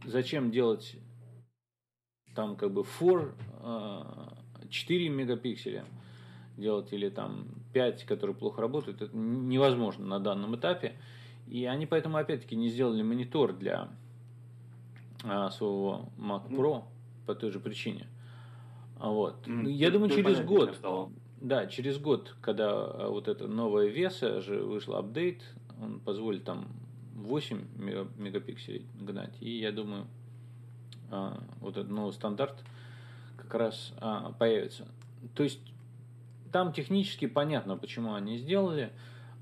[0.06, 0.96] зачем делать
[2.34, 3.34] там как бы 4,
[4.70, 5.84] 4 мегапикселя
[6.56, 10.94] делать или там 5, которые плохо работают, это невозможно на данном этапе.
[11.46, 13.90] И они поэтому опять-таки не сделали монитор для
[15.24, 16.84] а, своего Mac Pro
[17.26, 18.06] по той же причине.
[19.02, 19.48] А вот.
[19.48, 20.78] М, Я ты- думаю, ты через год,
[21.40, 25.42] да, через год, когда а, вот это новое веса же вышел апдейт,
[25.82, 26.68] он позволит там
[27.16, 29.34] 8 мега- мегапикселей гнать.
[29.40, 30.06] И я думаю,
[31.10, 32.54] а, вот этот новый стандарт
[33.36, 34.86] как раз а, появится.
[35.34, 35.58] То есть
[36.52, 38.92] там технически понятно, почему они сделали,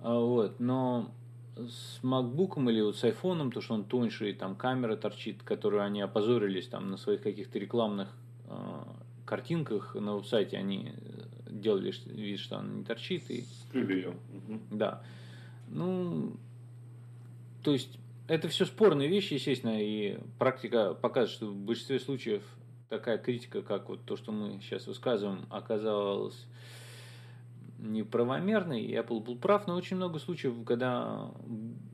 [0.02, 1.10] вот, но
[1.58, 5.82] с MacBook или вот с iPhone, то, что он тоньше, и там камера торчит, которую
[5.82, 8.08] они опозорились там на своих каких-то рекламных
[9.30, 14.14] картинках на веб-сайте, они э, делали вид, что она не торчит, и Скрыли ее.
[14.32, 14.60] Мгм.
[14.72, 15.02] да.
[15.68, 16.36] Ну,
[17.62, 22.42] то есть, это все спорные вещи, естественно, и практика показывает, что в большинстве случаев
[22.88, 26.46] такая критика, как вот то, что мы сейчас высказываем, оказалась
[27.78, 31.30] неправомерной, и Apple был прав, но очень много случаев, когда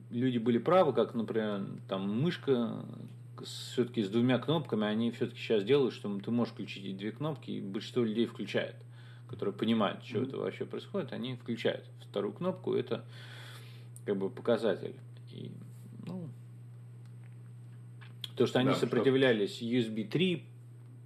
[0.09, 2.83] люди были правы, как, например, там мышка
[3.43, 7.51] все-таки с двумя кнопками, они все-таки сейчас делают, что ты можешь включить эти две кнопки,
[7.51, 8.75] и большинство людей включает,
[9.29, 10.27] которые понимают, что Мгм.
[10.27, 13.03] это вообще происходит, они включают вторую кнопку, это
[14.05, 14.95] как бы показатель.
[15.31, 15.51] И,
[16.05, 16.29] ну,
[18.35, 20.43] то, что они Да, что- сопротивлялись USB 3,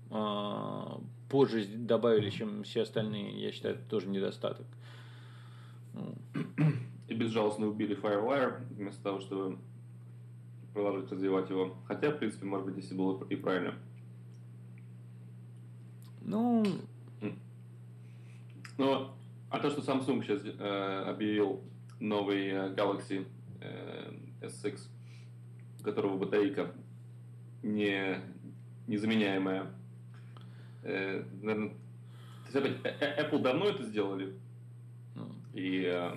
[0.10, 4.67] а, позже добавили, чем все остальные, я считаю, это тоже недостаток.
[5.94, 6.15] Ну,
[7.08, 9.58] И безжалостно убили Firewire, вместо того, чтобы
[10.73, 11.75] продолжить развивать его.
[11.88, 13.75] Хотя, в принципе, может быть, если было и правильно.
[16.21, 16.63] ну,
[18.77, 19.15] Но,
[19.49, 21.62] а то, что Samsung сейчас э, объявил
[21.99, 23.27] новый э, Galaxy
[23.60, 24.79] э, S6,
[25.79, 26.71] у которого батарейка
[27.63, 28.17] не,
[28.88, 29.67] незаменяемая.
[30.84, 31.75] Э, наверное, то
[32.45, 34.34] есть опять, э, э, Apple давно это сделали,
[35.15, 36.12] ну, и э,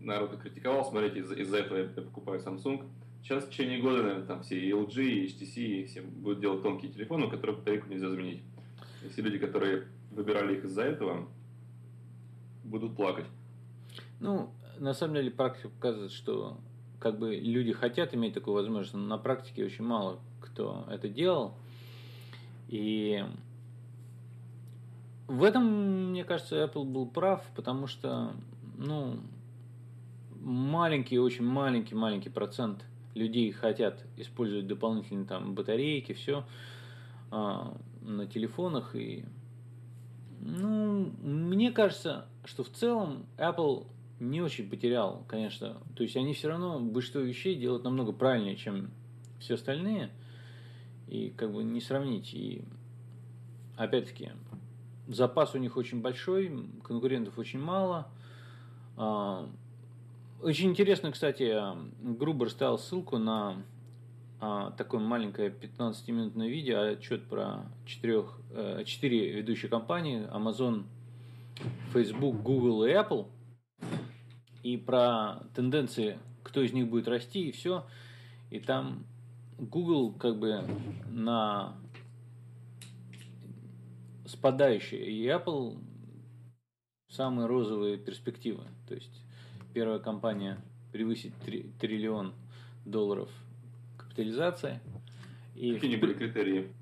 [0.00, 2.84] народ критиковал, смотрите, из- из-за этого я покупаю Samsung.
[3.26, 7.26] Сейчас в течение года, наверное, там все LG, и HTC, все будут делать тонкие телефоны,
[7.26, 8.40] у которых батарейку нельзя заменить.
[9.04, 11.28] И все люди, которые выбирали их из-за этого,
[12.62, 13.26] будут плакать.
[14.20, 16.60] Ну, на самом деле практика показывает, что
[17.00, 21.54] как бы люди хотят иметь такую возможность, но на практике очень мало кто это делал.
[22.68, 23.24] И
[25.26, 28.36] в этом, мне кажется, Apple был прав, потому что,
[28.78, 29.18] ну,
[30.40, 32.84] маленький, очень маленький, маленький процент
[33.16, 36.44] людей хотят использовать дополнительные там батарейки, все
[37.30, 39.24] на телефонах и
[40.40, 43.86] ну, мне кажется, что в целом Apple
[44.20, 45.78] не очень потерял, конечно.
[45.96, 48.90] То есть они все равно большинство вещей делают намного правильнее, чем
[49.40, 50.10] все остальные.
[51.08, 52.32] И как бы не сравнить.
[52.32, 52.64] И
[53.76, 54.30] опять-таки,
[55.08, 58.08] запас у них очень большой, конкурентов очень мало.
[60.42, 61.56] Очень интересно, кстати,
[62.02, 63.62] Грубер ставил ссылку на
[64.38, 70.84] а, такое маленькое 15-минутное видео, отчет про четырех, э, четыре ведущие компании, Amazon,
[71.94, 73.26] Facebook, Google и Apple,
[74.62, 77.86] и про тенденции, кто из них будет расти и все.
[78.50, 79.06] И там
[79.58, 80.62] Google как бы
[81.08, 81.76] на
[84.26, 85.78] спадающие, и Apple
[87.08, 88.64] самые розовые перспективы.
[88.86, 89.25] То есть
[89.76, 90.56] первая компания
[90.90, 92.32] превысит три- триллион
[92.86, 93.28] долларов
[93.98, 94.80] капитализации.
[95.54, 96.72] И Какие не были критерии?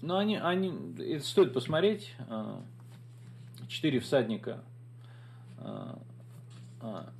[0.00, 2.14] ну, они, они, это стоит посмотреть.
[2.30, 2.62] А,
[3.68, 4.64] Четыре всадника
[5.58, 5.98] а,
[6.80, 7.12] а,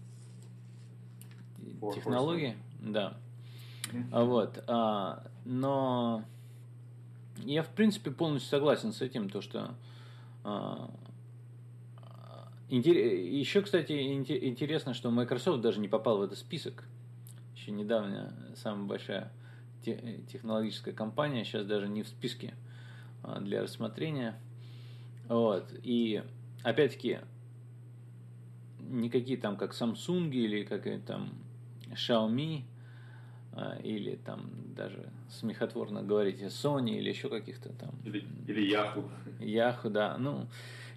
[1.95, 3.19] технологии, да.
[4.11, 6.25] Вот, а, но
[7.45, 9.75] я в принципе полностью согласен с этим, то что
[10.43, 10.91] а,
[12.77, 16.85] еще, кстати, инте- интересно, что Microsoft даже не попал в этот список.
[17.57, 19.33] Еще недавно самая большая
[19.83, 22.55] те- технологическая компания, сейчас даже не в списке
[23.23, 24.39] а, для рассмотрения.
[25.29, 25.73] Вот.
[25.83, 26.23] И
[26.63, 27.21] опять-таки
[28.81, 31.31] никакие там как Samsung или как там
[31.93, 32.63] Xiaomi
[33.53, 37.91] а, или там даже смехотворно говорите Sony или еще каких-то там.
[38.05, 39.09] Или, или Yahoo.
[39.41, 40.17] Yahoo, да.
[40.19, 40.47] Ну,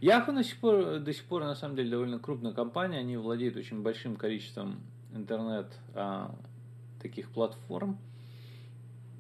[0.02, 3.56] Yahoo до сих пор, до сих пор на самом деле довольно крупная компания, они владеют
[3.56, 4.80] очень большим количеством
[5.14, 6.36] интернет а,
[7.00, 8.00] таких платформ,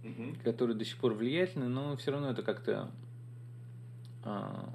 [0.03, 0.35] угу.
[0.43, 2.89] которые до сих пор влиятельны, но все равно это как-то
[4.23, 4.73] а,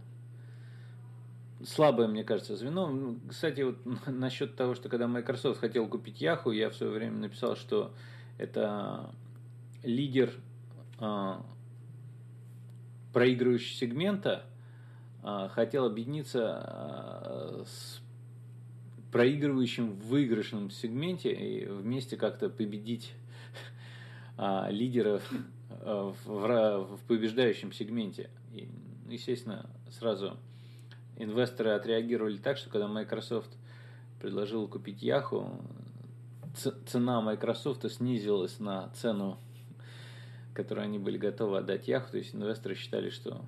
[1.65, 3.17] слабое, мне кажется, звено.
[3.29, 7.57] Кстати, вот насчет того, что когда Microsoft хотел купить Yahoo, я в свое время написал,
[7.57, 7.93] что
[8.39, 9.11] это
[9.83, 10.33] лидер
[10.99, 11.45] а,
[13.13, 14.45] проигрывающего сегмента
[15.55, 18.01] хотел объединиться а, с
[19.11, 23.13] проигрывающим в выигрышном сегменте и вместе как-то победить
[24.37, 25.29] а, лидеров
[25.71, 28.31] а, в, побеждающем сегменте.
[28.53, 28.69] И,
[29.09, 30.37] естественно, сразу
[31.17, 33.51] инвесторы отреагировали так, что когда Microsoft
[34.21, 35.61] предложил купить Yahoo,
[36.87, 39.39] цена Microsoft снизилась на цену,
[40.55, 42.11] которую они были готовы отдать Yahoo.
[42.11, 43.45] То есть инвесторы считали, что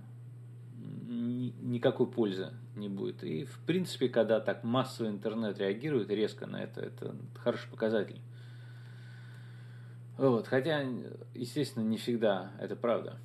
[1.69, 3.23] никакой пользы не будет.
[3.23, 8.21] И, в принципе, когда так массовый интернет реагирует резко на это, это хороший показатель.
[10.17, 10.47] Вот.
[10.49, 10.85] Хотя,
[11.35, 13.19] естественно, не всегда это правда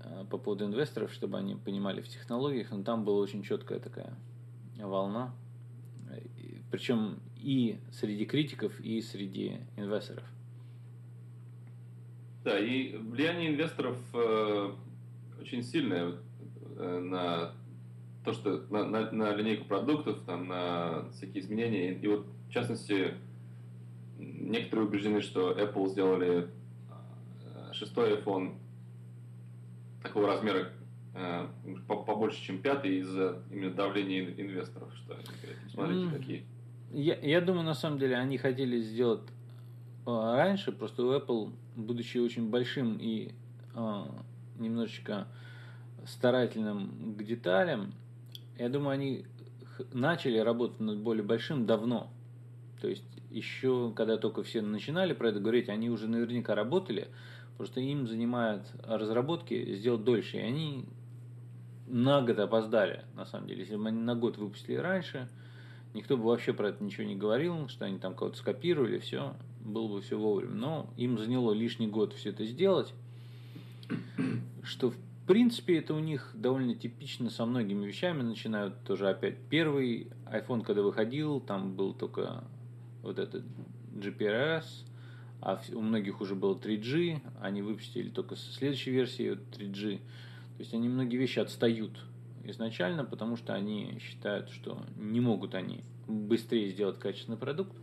[0.00, 4.14] а, по поводу инвесторов, чтобы они понимали в технологиях, но там была очень четкая такая
[4.78, 5.34] волна.
[6.70, 10.24] Причем и среди критиков, и среди инвесторов.
[12.44, 14.72] Да, и влияние инвесторов э,
[15.40, 16.14] очень сильное
[16.76, 17.52] э, на
[18.24, 21.92] то, что на, на, на линейку продуктов, там, на всякие изменения.
[21.92, 23.14] И, и вот, в частности,
[24.18, 26.48] некоторые убеждены, что Apple сделали
[27.44, 28.54] э, шестой iPhone
[30.02, 30.72] такого размера
[31.14, 31.46] э,
[31.86, 34.92] побольше, чем пятый из-за именно давления инвесторов.
[34.94, 35.16] Что
[35.72, 36.18] смотрите, mm.
[36.18, 36.44] какие.
[36.92, 39.22] Я, я думаю, на самом деле, они хотели сделать
[40.06, 43.32] э, раньше, просто у Apple, будучи очень большим и
[43.74, 44.02] э,
[44.58, 45.26] немножечко
[46.06, 47.92] старательным к деталям,
[48.60, 49.24] я думаю, они
[49.92, 52.10] начали работать над более большим давно.
[52.82, 57.08] То есть еще, когда только все начинали про это говорить, они уже наверняка работали,
[57.56, 60.84] просто им занимают разработки сделать дольше, и они
[61.86, 63.60] на год опоздали, на самом деле.
[63.60, 65.28] Если бы они на год выпустили раньше,
[65.94, 69.88] никто бы вообще про это ничего не говорил, что они там кого-то скопировали, все, было
[69.88, 70.52] бы все вовремя.
[70.52, 72.92] Но им заняло лишний год все это сделать,
[74.62, 74.96] что в
[75.30, 78.22] принципе, это у них довольно типично со многими вещами.
[78.22, 79.36] Начинают тоже опять.
[79.48, 82.42] Первый iPhone, когда выходил, там был только
[83.04, 83.44] вот этот
[83.94, 84.64] GPRS,
[85.40, 89.98] а у многих уже было 3G, они выпустили только со следующей версии 3G.
[89.98, 91.92] То есть они многие вещи отстают
[92.42, 97.76] изначально, потому что они считают, что не могут они быстрее сделать качественный продукт.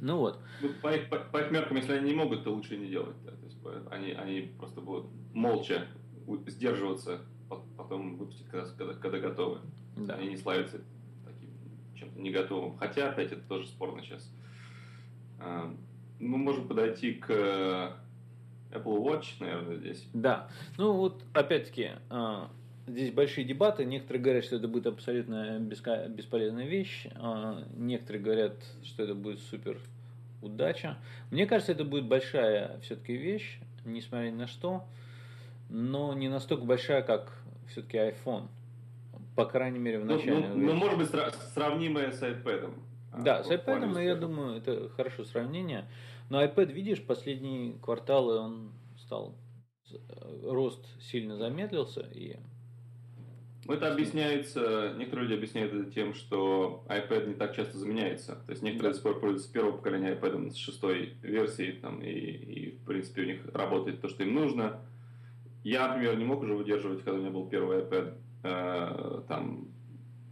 [0.00, 0.40] Ну вот.
[0.62, 3.16] Ну, по, их, по, по их меркам, если они не могут, то лучше не делать.
[3.24, 3.32] Да?
[3.32, 3.58] То есть,
[3.90, 5.86] они, они просто будут молча
[6.46, 7.20] сдерживаться,
[7.76, 9.60] потом выпустить, когда, когда, когда готовы.
[9.96, 10.14] Да.
[10.14, 10.80] Они не славятся
[11.24, 11.50] таким
[11.94, 12.76] чем-то не готовым.
[12.76, 14.30] Хотя, опять, это тоже спорно сейчас.
[15.38, 15.74] А,
[16.18, 17.30] мы можем подойти к
[18.72, 20.06] Apple Watch, наверное, здесь.
[20.12, 20.48] Да.
[20.76, 22.50] Ну вот, опять-таки, а,
[22.86, 23.84] здесь большие дебаты.
[23.84, 27.06] Некоторые говорят, что это будет абсолютно бесполезная вещь.
[27.14, 29.78] А, некоторые говорят, что это будет супер
[30.42, 30.96] удача.
[31.30, 34.84] Мне кажется, это будет большая все-таки вещь, несмотря ни на что
[35.68, 37.32] но не настолько большая, как
[37.68, 38.48] все-таки iPhone.
[39.34, 40.48] По крайней мере, в начале.
[40.48, 41.08] Ну, ну, ну может быть,
[41.54, 42.72] сравнимая с iPad.
[43.12, 45.88] А, да, с iPad, я думаю, это хорошее сравнение.
[46.30, 49.34] Но iPad, видишь, последние кварталы он стал
[50.42, 52.36] рост сильно замедлился и
[53.66, 58.36] ну, это объясняется, некоторые люди объясняют это тем, что iPad не так часто заменяется.
[58.46, 62.10] То есть некоторые до сих пор пользуются первого поколения iPad с шестой версии, там, и,
[62.10, 64.80] и, в принципе, у них работает то, что им нужно.
[65.64, 68.14] Я, например, не мог уже выдерживать, когда у меня был первый iPad,
[68.44, 69.68] э, там,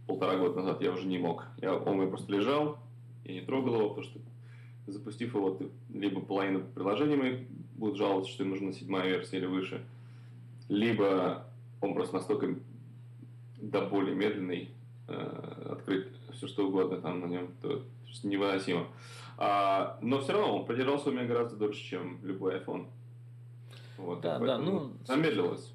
[0.07, 1.45] полтора года назад я уже не мог.
[1.61, 2.77] Я, он у меня просто лежал,
[3.25, 4.19] я не трогал его, потому что
[4.87, 7.39] запустив его, ты, либо половина приложений моих
[7.75, 9.83] будут жаловаться, что им нужна седьмая версия или выше,
[10.69, 11.45] либо
[11.81, 12.55] он просто настолько
[13.71, 14.69] до боли медленный,
[15.07, 17.83] э, открыть все что угодно там на нем, то
[18.23, 18.87] невыносимо.
[19.37, 22.87] А, но все равно он продержался у меня гораздо дольше, чем любой iPhone.
[23.97, 24.91] Вот, да, да, ну...
[25.05, 25.71] Замедлилось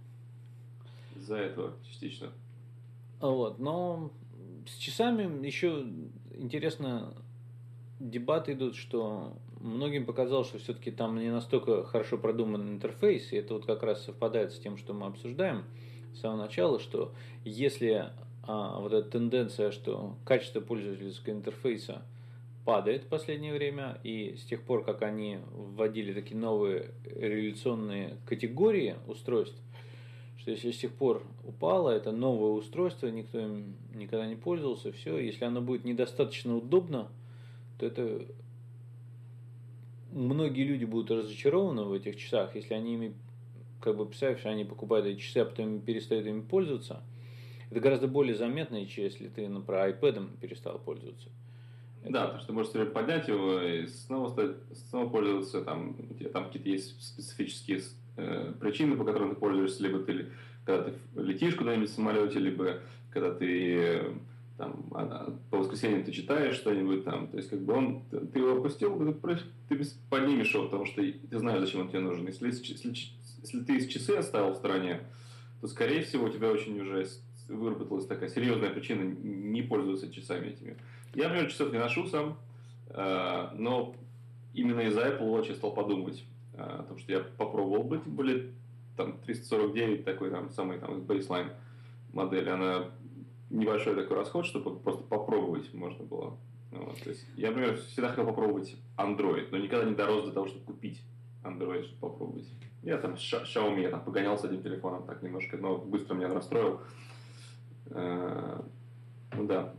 [1.16, 2.28] из-за этого частично.
[3.20, 4.10] Вот, но
[4.66, 5.84] с часами еще
[6.34, 7.14] интересно
[7.98, 13.54] дебаты идут, что многим показалось, что все-таки там не настолько хорошо продуман интерфейс, и это
[13.54, 15.64] вот как раз совпадает с тем, что мы обсуждаем
[16.14, 17.12] с самого начала, что
[17.44, 18.10] если
[18.42, 22.02] а, вот эта тенденция, что качество пользовательского интерфейса
[22.64, 28.96] падает в последнее время, и с тех пор, как они вводили такие новые революционные категории
[29.06, 29.58] устройств,
[30.38, 35.18] что если с тех пор упало, это новое устройство, никто им никогда не пользовался, все,
[35.18, 37.08] если оно будет недостаточно удобно,
[37.78, 38.26] то это
[40.12, 43.14] многие люди будут разочарованы в этих часах, если они ими,
[43.80, 47.02] как бы представляешь, они покупают эти часы, а потом перестают ими пользоваться.
[47.70, 51.28] Это гораздо более заметно, чем если ты, например, iPad перестал пользоваться.
[52.02, 52.12] Это...
[52.12, 54.56] Да, потому что ты можешь все поднять его и снова, стать,
[54.88, 57.82] снова пользоваться, там, у там какие-то есть специфические
[58.16, 60.26] э, причины, по которым ты пользуешься, либо ты,
[60.64, 64.14] когда ты летишь куда-нибудь в самолете, либо когда ты
[64.60, 68.38] там, а, а, по воскресеньям ты читаешь что-нибудь там, то есть как бы он, ты
[68.38, 72.26] его опустил, ты, ты поднимешь его, потому что ты знаешь, зачем он тебе нужен.
[72.26, 72.94] Если, если,
[73.42, 75.00] если ты из часы оставил в стороне,
[75.60, 77.06] то, скорее всего, у тебя очень уже
[77.48, 80.76] выработалась такая серьезная причина не пользоваться часами этими.
[81.14, 82.38] Я, например, часов не ношу сам,
[82.88, 83.94] э, но
[84.54, 86.24] именно из-за Apple Watch я стал подумать
[86.54, 88.52] э, о том, что я попробовал быть, более
[88.96, 91.50] там 349 такой там самый там бейслайн
[92.12, 92.90] модель, она
[93.50, 96.36] небольшой такой расход, чтобы просто попробовать можно было.
[96.70, 100.46] Вот, то есть я, например, всегда хотел попробовать Android, но никогда не дорос до того,
[100.46, 101.02] чтобы купить
[101.42, 102.48] Android, чтобы попробовать.
[102.82, 106.80] Я там Xiaomi, я там погонял с этим телефоном так немножко, но быстро меня расстроил.
[107.90, 108.60] Э,
[109.32, 109.74] ну да.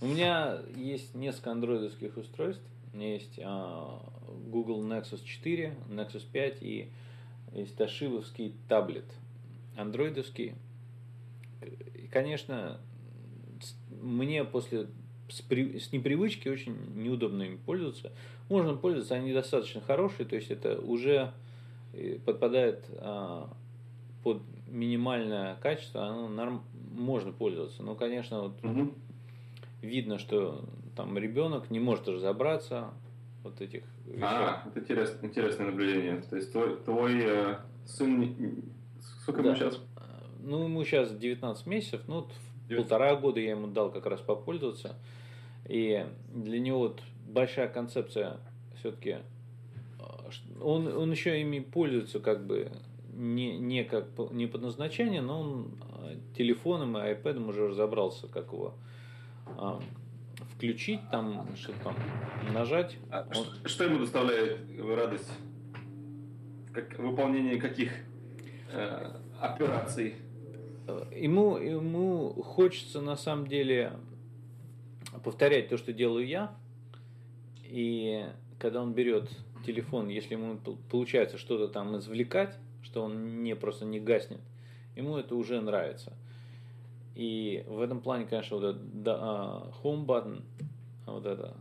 [0.00, 2.64] У меня есть несколько андроидовских устройств.
[2.92, 4.02] У меня есть а,
[4.48, 6.90] Google Nexus 4, Nexus 5 и
[7.52, 9.04] есть Ташивовский таблет.
[9.76, 10.54] Андроидовский.
[11.94, 12.80] И, конечно,
[14.00, 14.88] мне после
[15.28, 18.12] с, при, с непривычки очень неудобно им пользоваться.
[18.48, 21.32] Можно пользоваться, они достаточно хорошие, то есть это уже
[22.24, 23.48] подпадает а,
[24.22, 26.62] под минимальное качество, оно норм,
[26.92, 27.82] можно пользоваться.
[27.82, 28.94] Но, конечно, вот угу.
[29.82, 30.64] видно, что
[30.96, 32.90] там ребенок не может разобраться
[33.42, 34.64] вот этих вещах.
[34.64, 36.22] А, это интерес, интересное наблюдение.
[36.22, 38.62] То есть твой, твой э, сын,
[39.22, 39.48] сколько да.
[39.50, 39.80] ему сейчас?
[40.40, 42.32] Ну, ему сейчас 19 месяцев, ну, вот
[42.68, 44.96] полтора года я ему дал как раз попользоваться.
[45.68, 48.38] И для него вот большая концепция
[48.78, 49.18] все-таки,
[50.60, 52.70] он, он еще ими пользуется как бы
[53.12, 58.52] не, не, как, не под назначение, но он э, телефоном и iPad уже разобрался, как
[58.52, 58.74] его
[59.58, 59.80] а,
[60.54, 61.94] включить, там, что там,
[62.52, 62.96] нажать.
[63.10, 63.34] А он...
[63.34, 65.30] что, что ему доставляет радость?
[66.72, 67.92] Как, выполнение каких
[68.72, 69.10] э,
[69.40, 70.14] операций?
[71.14, 73.92] Ему, ему хочется на самом деле
[75.22, 76.54] повторять то, что делаю я.
[77.64, 78.26] И
[78.58, 79.30] когда он берет
[79.62, 80.58] телефон, если ему
[80.90, 84.40] получается что-то там извлекать, что он не просто не гаснет,
[84.96, 86.12] ему это уже нравится.
[87.14, 90.42] И в этом плане, конечно, вот этот а, home button,
[91.06, 91.54] вот это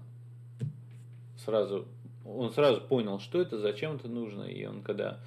[1.38, 1.88] сразу,
[2.26, 5.20] он сразу понял, что это, зачем это нужно, и он когда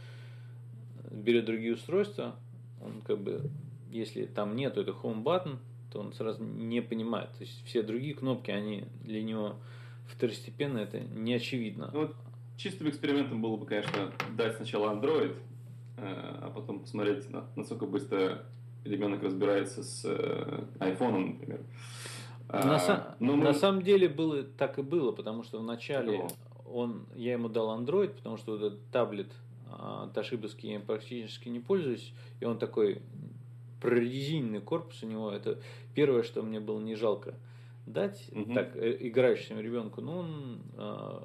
[1.10, 2.36] берет другие устройства,
[2.82, 3.50] он как бы
[3.90, 5.58] если там нету это home button,
[5.92, 7.30] то он сразу не понимает.
[7.38, 9.56] То есть все другие кнопки, они для него
[10.08, 11.90] второстепенно, это не очевидно.
[11.92, 12.16] Ну, вот
[12.56, 15.36] чистым экспериментом было бы, конечно, дать сначала Android,
[15.96, 17.26] э, а потом посмотреть,
[17.56, 18.44] насколько быстро
[18.84, 21.60] ребенок разбирается с э, iPhone, например.
[22.48, 23.44] На, а, но мы...
[23.44, 26.28] на самом деле было так и было, потому что вначале
[26.66, 29.32] он, я ему дал Android, потому что вот этот таблет
[29.70, 33.02] а, Ташибовский я практически не пользуюсь, и он такой
[33.80, 35.30] прорезиненный корпус у него.
[35.30, 35.60] Это
[35.94, 37.34] первое, что мне было не жалко
[37.86, 38.54] дать угу.
[38.54, 40.00] так э, играющему ребенку.
[40.00, 41.20] Ну, он, э,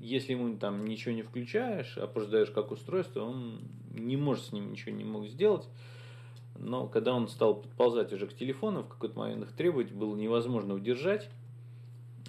[0.00, 3.60] если ему там ничего не включаешь, а просто даешь как устройство, он
[3.92, 5.68] не может с ним ничего не мог сделать.
[6.58, 10.74] Но когда он стал подползать уже к телефону, в какой-то момент их требовать было невозможно
[10.74, 11.28] удержать.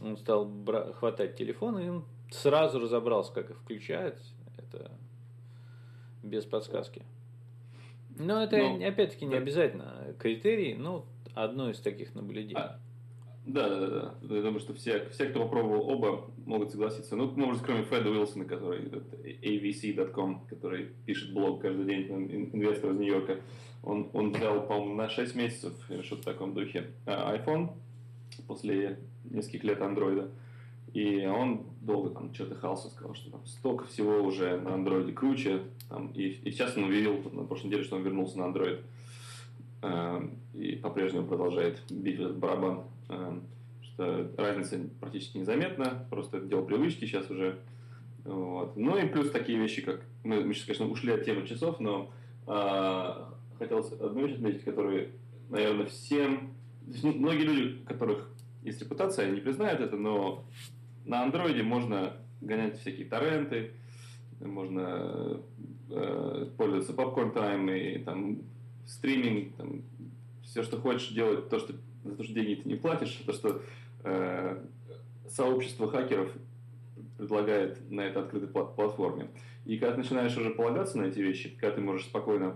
[0.01, 4.21] Он стал бра- хватать телефон, и он сразу разобрался, как их включать.
[4.57, 4.91] Это
[6.23, 7.03] без подсказки.
[8.17, 9.37] Но это, но, опять-таки, не да.
[9.37, 12.55] обязательно критерий, но одно из таких наблюдений.
[12.55, 12.79] А,
[13.53, 13.87] да, да,
[14.21, 14.35] да.
[14.35, 17.15] Я думаю, что все, все, кто попробовал оба, могут согласиться.
[17.15, 18.81] Ну, может, кроме Фреда Уилсона, который
[19.41, 23.39] avc.com, который пишет блог каждый день, инвестор из Нью-Йорка.
[23.83, 25.73] Он, он взял, по-моему, на 6 месяцев,
[26.03, 27.71] что-то в таком духе, а, iPhone
[28.47, 30.29] после нескольких лет андроида.
[30.93, 35.61] И он долго там что-то хался, сказал, что там столько всего уже на андроиде круче.
[35.87, 38.81] Там, и, и сейчас он увидел на прошлой неделе, что он вернулся на андроид.
[39.81, 40.21] Э,
[40.53, 42.83] и по-прежнему продолжает бить этот барабан.
[43.09, 43.39] Э,
[43.81, 47.59] что разница практически незаметна, просто это дело привычки сейчас уже.
[48.23, 48.77] Вот.
[48.77, 50.01] Ну и плюс такие вещи, как...
[50.23, 52.11] Мы, мы сейчас, конечно, ушли от темы часов, но
[52.47, 53.25] э,
[53.57, 55.09] хотелось одну вещь отметить, которую,
[55.49, 56.53] наверное, всем
[57.03, 58.29] многие люди, у которых
[58.63, 60.45] есть репутация, не признают это, но
[61.05, 63.71] на андроиде можно гонять всякие торренты,
[64.39, 65.41] можно
[65.89, 68.39] э, пользоваться попкорн тайм и там
[68.85, 69.81] стриминг, там,
[70.43, 71.73] все, что хочешь делать, то, что
[72.03, 73.61] за то, что деньги ты не платишь, то, что
[74.03, 74.65] э,
[75.27, 76.31] сообщество хакеров
[77.17, 79.29] предлагает на этой открытой платформе.
[79.65, 82.55] И когда ты начинаешь уже полагаться на эти вещи, когда ты можешь спокойно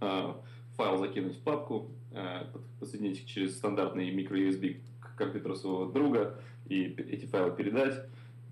[0.00, 0.34] э,
[0.76, 2.44] файл закинуть в папку, э,
[2.78, 8.06] подсоединить через стандартный микро-USB к компьютеру своего друга и эти файлы передать,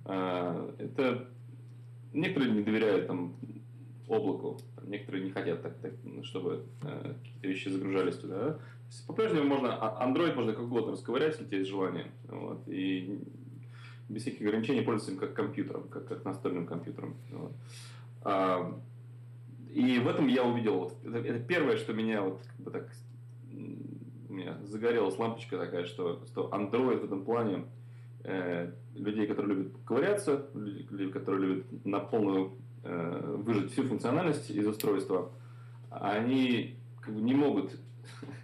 [0.07, 1.29] э, это
[2.13, 3.35] некоторые не доверяют там
[4.09, 8.59] облаку, некоторые не хотят, так, так чтобы э, какие-то вещи загружались туда.
[9.07, 12.07] По-прежнему можно, а, Android можно как угодно расковырять, если у тебя есть желание.
[12.29, 13.19] Вот, и
[14.09, 17.15] без всяких ограничений пользоваться им как компьютером, как, как настольным компьютером.
[17.31, 17.53] Вот.
[18.23, 18.81] А,
[19.73, 22.91] и в этом я увидел, вот, это, это первое, что меня вот как бы так
[24.33, 27.65] у меня загорелась лампочка такая, что, что Android в этом плане
[28.25, 34.67] э, людей, которые любят ковыряться, люди, которые любят на полную э, выжать всю функциональность из
[34.67, 35.31] устройства,
[35.91, 37.73] они как бы не могут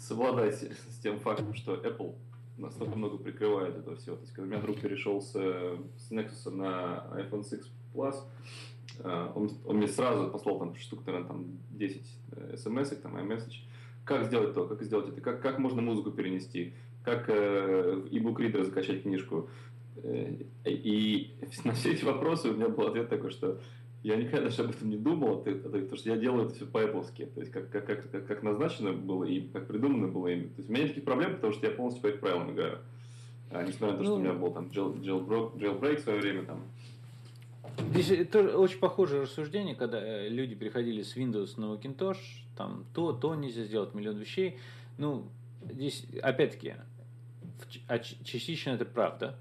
[0.00, 2.14] совладать с тем фактом, что Apple
[2.56, 4.14] настолько много прикрывает это все.
[4.16, 8.16] То есть, когда у меня друг перешел с, с Nexus на iPhone 6 Plus,
[8.98, 12.02] э, он, он мне сразу послал там штук, наверное, там 10
[12.56, 13.64] смс, там iMessage.
[14.04, 16.74] Как сделать то, как сделать это, как, как можно музыку перенести,
[17.04, 19.48] как э, e-book reader закачать книжку.
[20.02, 21.34] Э, и
[21.64, 23.60] на все эти вопросы у меня был ответ такой, что
[24.02, 27.40] я никогда даже об этом не думал, потому что я делаю это все по-эпловски, то
[27.40, 30.44] есть как, как, как, как, назначено было и как придумано было ими.
[30.44, 32.78] То есть у меня нет таких проблем, потому что я полностью по их правилам играю.
[33.50, 34.40] А, несмотря на то, что у меня ну.
[34.40, 36.62] был там jailbreak, jailbreak в свое время там.
[37.90, 42.18] Здесь это очень похожее рассуждение, когда э, люди переходили с Windows на Macintosh,
[42.56, 44.58] там то, то нельзя сделать, миллион вещей.
[44.98, 45.26] Ну,
[45.68, 46.74] здесь, опять-таки,
[47.86, 49.36] а частично это правда.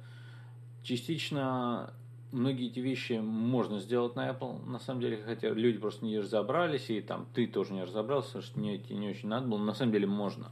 [0.84, 1.94] Частично
[2.32, 6.90] многие эти вещи можно сделать на Apple, на самом деле, хотя люди просто не разобрались,
[6.90, 9.92] и там ты тоже не разобрался, что мне это не очень надо было, на самом
[9.92, 10.52] деле можно.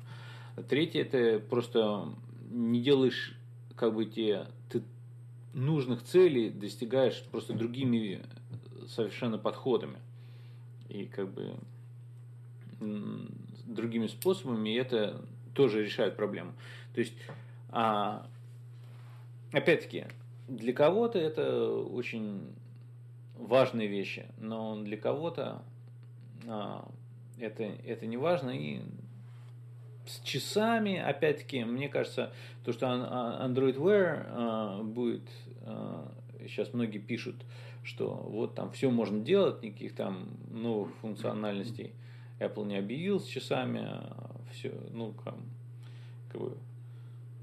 [0.70, 2.10] Третье, это просто
[2.50, 3.36] не делаешь
[3.76, 4.82] как бы те ты
[5.54, 8.22] нужных целей достигаешь просто другими
[8.88, 10.00] совершенно подходами
[10.90, 11.56] и как бы
[12.80, 15.22] другими способами, и это
[15.54, 16.54] тоже решает проблему.
[16.94, 17.14] То есть,
[17.70, 18.28] а,
[19.52, 20.06] опять-таки,
[20.48, 22.54] для кого-то это очень
[23.36, 25.62] важные вещи, но для кого-то
[26.48, 26.90] а,
[27.40, 28.52] это, это не важно.
[28.52, 28.82] И
[30.06, 32.32] с часами, опять-таки, мне кажется,
[32.64, 35.30] то, что а, Android Wear а, будет,
[35.62, 36.12] а,
[36.48, 37.36] сейчас многие пишут,
[37.84, 41.94] что вот там все можно делать, никаких там новых функциональностей
[42.40, 45.36] Apple не объявил с часами, а все, ну, как,
[46.32, 46.58] как бы...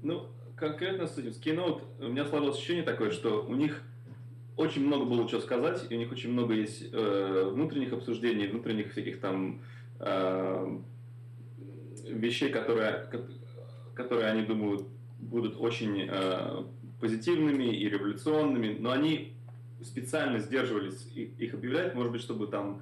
[0.03, 3.81] Ну, конкретно с этим, с Keynote, у меня сложилось ощущение такое, что у них
[4.55, 8.91] очень много было что сказать, и у них очень много есть э, внутренних обсуждений, внутренних
[8.91, 9.61] всяких там
[9.99, 10.77] э,
[12.07, 13.07] вещей, которые,
[13.93, 14.87] которые они думают
[15.19, 16.63] будут очень э,
[16.99, 19.33] позитивными и революционными, но они
[19.81, 22.81] специально сдерживались их объявлять, может быть, чтобы там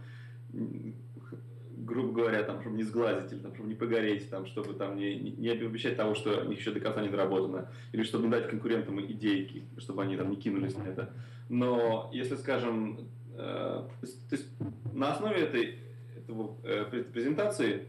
[1.78, 5.16] грубо говоря, там, чтобы не сглазить, или там, чтобы не погореть, там, чтобы там, не,
[5.16, 9.00] не обещать того, что них еще до конца не доработано, или чтобы не дать конкурентам
[9.02, 11.14] идейки, чтобы они там не кинулись на это.
[11.50, 14.48] Но если, скажем, э, то, есть, то есть
[14.94, 15.80] на основе этой
[16.16, 17.88] этого, э, презентации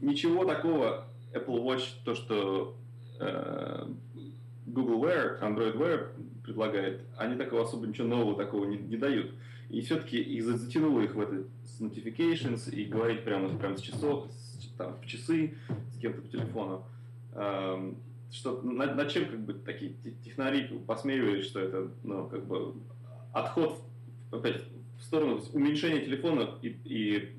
[0.00, 2.76] ничего такого Apple Watch, то, что
[3.18, 3.86] э,
[4.66, 6.08] Google Wear, Android Wear
[6.42, 9.30] предлагает, они такого особо ничего нового такого не, не дают.
[9.70, 14.28] И все-таки их затянуло их в это с notifications и говорить прямо, прямо с часов,
[14.30, 15.54] с, там, в часы
[15.94, 16.84] с кем-то по телефону.
[17.34, 17.96] Эм,
[18.32, 19.94] что, над, над чем как бы такие
[20.24, 22.74] технари посмеивались, что это ну, как бы
[23.32, 23.80] отход
[24.32, 24.62] опять
[24.98, 27.34] в сторону уменьшения телефона и, и,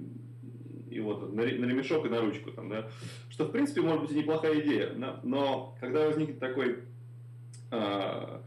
[0.89, 2.51] и вот на ремешок и на ручку.
[2.51, 2.89] Там, да?
[3.29, 4.93] Что в принципе может быть и неплохая идея.
[4.95, 6.79] Но, но когда возникнет такой
[7.71, 8.39] э,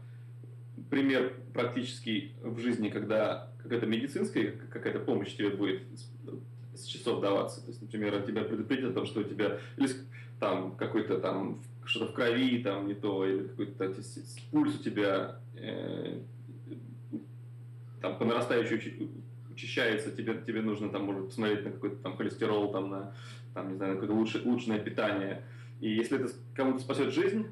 [0.89, 5.83] пример практический в жизни, когда какая-то медицинская какая-то помощь тебе будет
[6.75, 7.61] с, часов даваться.
[7.61, 9.89] То есть, например, тебя предупредят о том, что у тебя или
[10.39, 13.93] там какой-то там что-то в крови там не то, или какой-то
[14.51, 16.19] пульс у тебя э,
[18.01, 19.09] там по нарастающей
[19.49, 23.13] учащается, тебе, тебе нужно там, может, посмотреть на какой-то там холестерол, там, на,
[23.53, 25.43] там, не знаю, на какое-то лучше, улучшенное питание.
[25.79, 27.47] И если это кому-то спасет жизнь,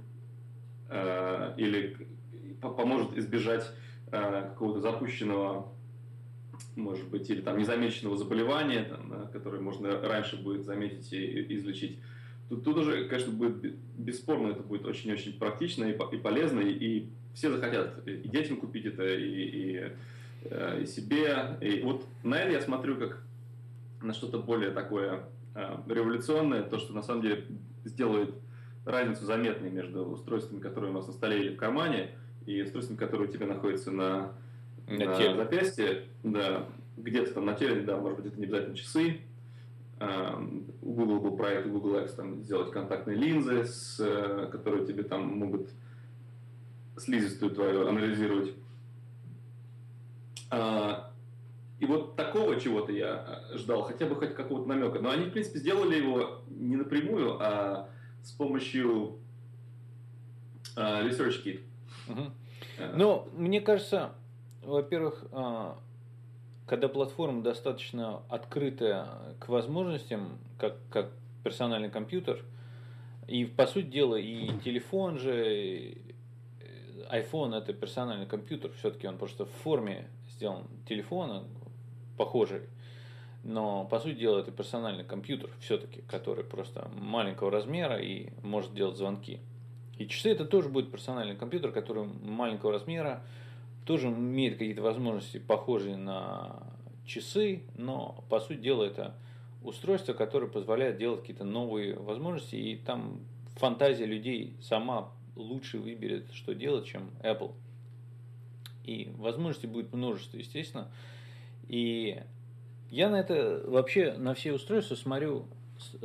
[0.90, 1.96] э, или
[2.60, 3.72] поможет избежать
[4.20, 5.72] какого-то запущенного
[6.76, 12.00] может быть, или там незамеченного заболевания, там, да, которое можно раньше будет заметить и излечить,
[12.50, 17.10] Тут, тут уже, конечно, будет бесспорно, это будет очень-очень практично и, и полезно, и, и
[17.34, 19.92] все захотят и детям купить это, и, и,
[20.44, 21.58] э, и себе.
[21.62, 23.24] И вот на это я смотрю как
[24.02, 25.24] на что-то более такое
[25.56, 27.46] э, революционное, то, что на самом деле
[27.86, 28.36] сделает
[28.86, 32.12] разницу заметной между устройствами, которые у нас на столе или в кармане,
[32.46, 34.34] и устройствами, которые у тебя находятся на,
[34.88, 36.68] на, на запястье, да,
[36.98, 39.22] где-то там на теле, да, может быть, это не обязательно часы,
[40.82, 45.26] у Google был проект Google X там, сделать контактные линзы, с, э, которые тебе там
[45.26, 45.70] могут
[46.98, 48.54] слизистую твою анализировать.
[50.50, 51.14] А,
[51.80, 55.00] и вот такого чего-то я э, ждал, хотя бы хоть какого-то намека.
[55.00, 57.90] Но они, в принципе, сделали его не напрямую, а
[58.24, 59.20] с помощью
[60.76, 61.62] uh, Research Kit.
[62.08, 62.22] Угу.
[62.80, 62.94] Uh.
[62.96, 64.14] Ну, мне кажется,
[64.62, 65.78] во-первых, а,
[66.66, 69.08] когда платформа достаточно открытая
[69.40, 71.12] к возможностям, как, как
[71.44, 72.44] персональный компьютер,
[73.28, 75.98] и по сути дела и телефон же,
[77.12, 81.44] iPhone это персональный компьютер, все-таки он просто в форме сделан телефона,
[82.18, 82.62] похожий,
[83.44, 88.98] но по сути дела это персональный компьютер все-таки, который просто маленького размера и может делать
[88.98, 89.40] звонки.
[90.04, 93.24] И часы это тоже будет персональный компьютер, который маленького размера,
[93.86, 96.62] тоже имеет какие-то возможности, похожие на
[97.06, 99.16] часы, но по сути дела это
[99.64, 103.22] устройство, которое позволяет делать какие-то новые возможности, и там
[103.56, 107.54] фантазия людей сама лучше выберет, что делать, чем Apple.
[108.84, 110.92] И возможностей будет множество, естественно.
[111.70, 112.22] И
[112.90, 115.46] я на это вообще на все устройства смотрю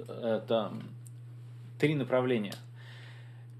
[0.06, 0.72] это
[1.80, 2.54] три направления–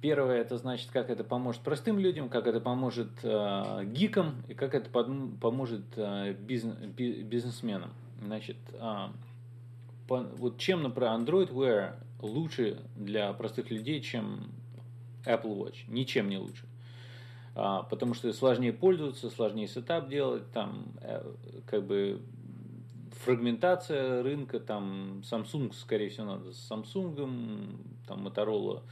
[0.01, 4.75] Первое, это значит, как это поможет простым людям, как это поможет э, гикам и как
[4.75, 7.91] это поможет э, бизнес, бизнесменам.
[8.23, 9.09] Значит, э,
[10.07, 14.53] по, вот чем, например, Android Wear лучше для простых людей, чем
[15.25, 15.79] Apple Watch?
[15.89, 16.65] Ничем не лучше.
[17.57, 21.25] А, потому что сложнее пользоваться, сложнее сетап делать, там э,
[21.67, 22.21] как бы
[23.25, 27.17] фрагментация рынка, там Samsung, скорее всего, надо с Samsung,
[28.07, 28.83] там Motorola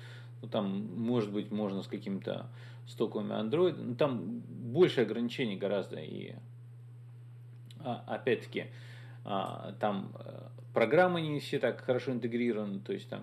[0.47, 2.47] ну, там, может быть, можно с какими-то
[2.87, 3.77] стоковыми Android.
[3.77, 5.97] Ну, там больше ограничений гораздо.
[5.97, 6.35] И
[7.81, 8.67] а, опять-таки,
[9.25, 13.23] а, там э, программы не все так хорошо интегрированы, то есть там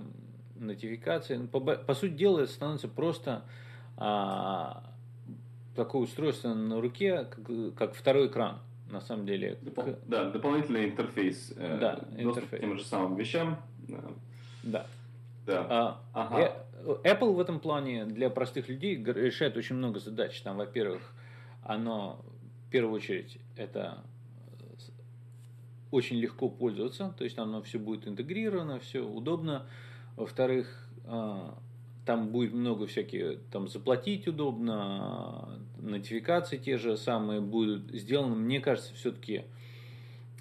[0.56, 1.38] нотификации.
[1.38, 3.44] Ну, по, по сути дела, это становится просто
[3.96, 4.84] а,
[5.76, 8.60] такое устройство на руке, как, как второй экран
[8.92, 9.58] на самом деле.
[9.62, 11.54] Допол- да, дополнительный интерфейс.
[11.56, 12.62] Э, да, интерфейс.
[12.62, 13.58] к тем же самым вещам.
[14.64, 14.86] Да.
[15.46, 15.68] Да.
[15.70, 16.40] А, ага.
[16.40, 20.40] Э, Apple в этом плане для простых людей решает очень много задач.
[20.42, 21.14] Там, во-первых,
[21.64, 22.24] оно
[22.68, 24.04] в первую очередь это
[25.92, 29.66] очень легко пользоваться, то есть оно все будет интегрировано, все удобно.
[30.16, 31.58] Во-вторых, а,
[32.06, 38.94] там будет много всяких, там заплатить удобно, нотификации те же самые будут сделаны, мне кажется,
[38.96, 39.44] все-таки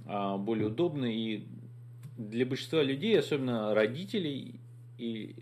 [0.05, 1.45] более удобно и
[2.18, 4.59] для большинства людей, особенно родителей
[4.99, 5.36] и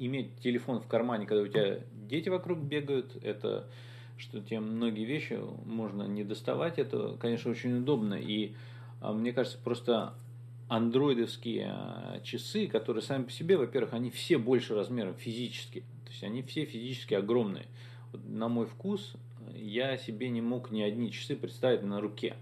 [0.00, 3.66] иметь телефон в кармане, когда у тебя дети вокруг бегают, это
[4.16, 8.14] что тебе многие вещи можно не доставать, это, конечно, очень удобно.
[8.14, 8.52] И
[9.00, 10.14] а, мне кажется, просто
[10.68, 15.80] андроидовские а, часы, которые сами по себе, во-первых, они все больше размером физически.
[16.04, 17.66] То есть они все физически огромные.
[18.12, 19.14] Вот на мой вкус
[19.54, 22.36] я себе не мог ни одни часы представить на руке.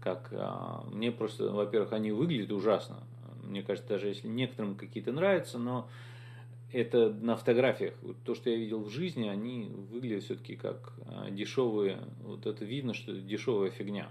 [0.00, 2.96] Как а, мне просто, во-первых, они выглядят ужасно.
[3.44, 5.88] Мне кажется, даже если некоторым какие-то нравятся, но
[6.74, 7.94] это на фотографиях.
[8.24, 12.00] То, что я видел в жизни, они выглядят все-таки как а, дешевые.
[12.22, 14.10] Вот это видно, что это дешевая фигня.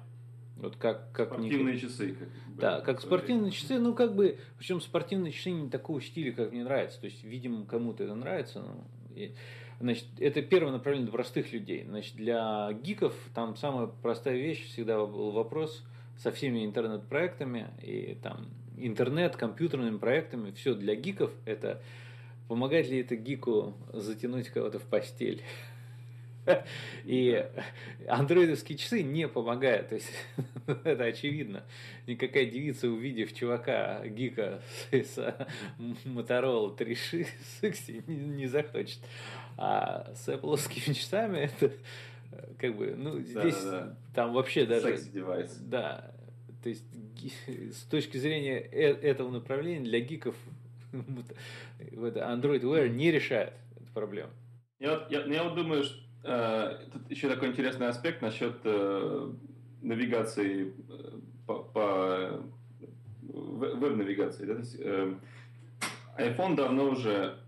[0.56, 1.80] Вот как, как спортивные не...
[1.80, 2.14] часы.
[2.14, 6.54] Как да, как спортивные часы, ну как бы, причем спортивные часы не такого стиля, как
[6.54, 7.02] мне нравится.
[7.02, 8.62] То есть, видимо, кому-то это нравится.
[8.62, 8.88] Но...
[9.14, 9.34] И,
[9.82, 11.84] значит, это первое направление для простых людей.
[11.86, 15.84] Значит, для гиков там самая простая вещь всегда был вопрос
[16.18, 18.48] со всеми интернет-проектами и там
[18.78, 20.52] интернет, компьютерными проектами.
[20.52, 21.82] Все для гиков это
[22.48, 25.44] Помогает ли это гику затянуть кого-то в постель?
[27.06, 27.46] И
[28.08, 29.90] андроидовские часы не помогают.
[29.90, 30.12] То есть,
[30.84, 31.64] это очевидно.
[32.08, 35.18] Никакая девица, увидев чувака гика с
[36.06, 39.00] Motorola 360, не, не захочет.
[39.58, 41.72] А с Apple часами это
[42.58, 43.98] как бы, ну, здесь да, да, да.
[44.14, 44.98] там вообще даже...
[44.98, 45.56] девайс.
[45.58, 46.12] Да.
[46.64, 46.84] То есть,
[47.74, 50.36] с точки зрения э, этого направления для гиков
[50.94, 54.32] Android Wear не решает эту проблему.
[54.80, 59.34] Я, я, я вот думаю, что э, тут еще такой интересный аспект насчет э,
[59.82, 62.44] навигации э, по, по
[63.22, 64.46] веб-навигации.
[64.46, 64.62] Да?
[64.80, 65.16] Э,
[66.18, 67.40] iPhone давно уже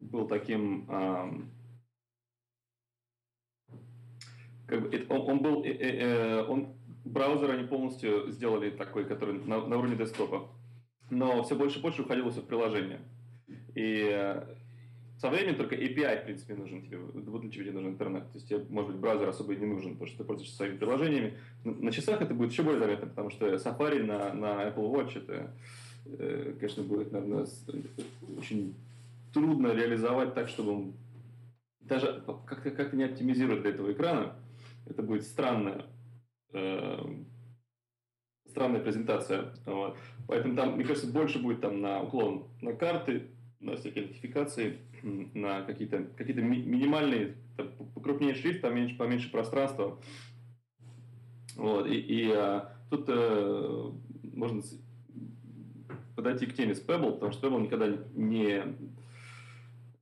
[0.00, 0.90] был таким...
[0.90, 1.50] Эм,
[4.66, 5.64] как бы, он, он был...
[5.64, 6.74] Э, э, он,
[7.04, 10.48] браузер они полностью сделали такой, который на, на уровне десктопа.
[11.10, 13.00] Но все больше и больше уходило в приложение.
[13.74, 14.42] И э,
[15.20, 18.24] со временем только API, в принципе, нужен тебе, вот для чего тебе нужен интернет.
[18.32, 20.78] То есть тебе, может быть, браузер особо и не нужен, потому что ты пользуешься своими
[20.78, 21.36] приложениями.
[21.64, 25.54] На часах это будет еще более заметно, потому что Safari на, на Apple Watch это,
[26.06, 27.46] э, конечно, будет, наверное,
[28.38, 28.74] очень
[29.34, 30.94] трудно реализовать так, чтобы он
[31.80, 34.36] даже как-то как не оптимизирует для этого экрана.
[34.86, 35.84] Это будет странная,
[36.52, 36.98] э,
[38.50, 39.52] странная презентация.
[39.66, 39.96] Вот.
[40.26, 43.28] Поэтому там, мне кажется, больше будет там на уклон на карты,
[43.60, 44.78] на всякие нотификации,
[45.34, 49.98] на какие-то какие ми- минимальные, там, покрупнее шрифт, поменьше, поменьше пространства.
[51.56, 51.86] Вот.
[51.86, 53.92] И, и а, тут а,
[54.34, 54.62] можно
[56.16, 58.62] подойти к теме с Pebble, потому что Pebble никогда не,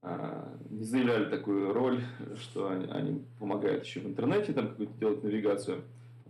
[0.03, 2.01] а, не заявляли такую роль,
[2.37, 5.83] что они, они помогают еще в интернете там какую-то делать навигацию.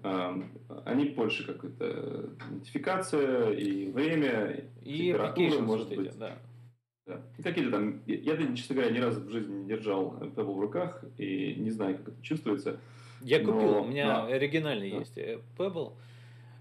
[0.03, 6.17] Они больше какая-то нотификация и время, и температура, может быть.
[6.19, 6.39] Да.
[7.07, 7.23] Да.
[7.43, 8.03] Какие-то там...
[8.07, 11.97] Я, честно говоря, ни разу в жизни не держал Pebble в руках и не знаю,
[11.97, 12.81] как это чувствуется.
[13.23, 13.53] Я но...
[13.53, 14.27] купил, у меня да.
[14.27, 14.99] оригинальный да.
[14.99, 15.95] есть э, Pebble.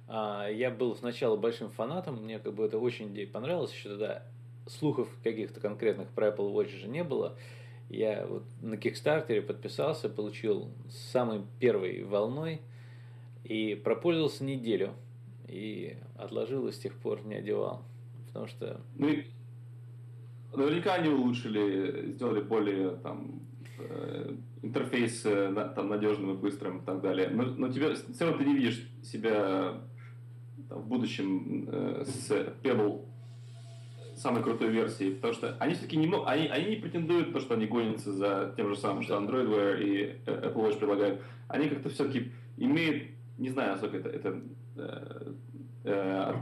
[0.08, 4.24] А, я был сначала большим фанатом, мне как бы это очень идея понравилось, еще тогда
[4.68, 7.38] слухов каких-то конкретных про Apple Watch же не было.
[7.90, 12.62] Я вот на Kickstarter подписался, получил самой первой волной
[13.44, 14.94] и пропользовался неделю.
[15.48, 17.84] И отложил и с тех пор не одевал.
[18.28, 18.82] Потому что...
[18.96, 19.10] Ну,
[20.56, 23.40] наверняка они улучшили, сделали более там
[23.80, 27.30] э, интерфейс э, там надежным и быстрым и так далее.
[27.30, 29.82] Но, но тебе все равно ты не видишь себя
[30.70, 32.32] там, в будущем э, с
[32.62, 33.06] Pebble
[34.16, 37.68] самой крутой версией, потому что они все-таки не, они, они не претендуют то, что они
[37.68, 41.22] гонятся за тем же самым, что Android Wear и Apple Watch предлагают.
[41.48, 44.42] Они как-то все-таки имеют, не знаю, насколько это, это
[44.76, 45.34] э,
[45.84, 46.34] э,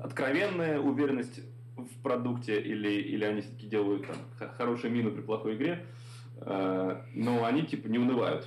[0.00, 1.40] откровенная уверенность
[1.76, 4.16] в продукте, или, или они все-таки делают там,
[4.56, 5.84] хорошую мину при плохой игре,
[6.36, 8.46] э, но они типа не унывают.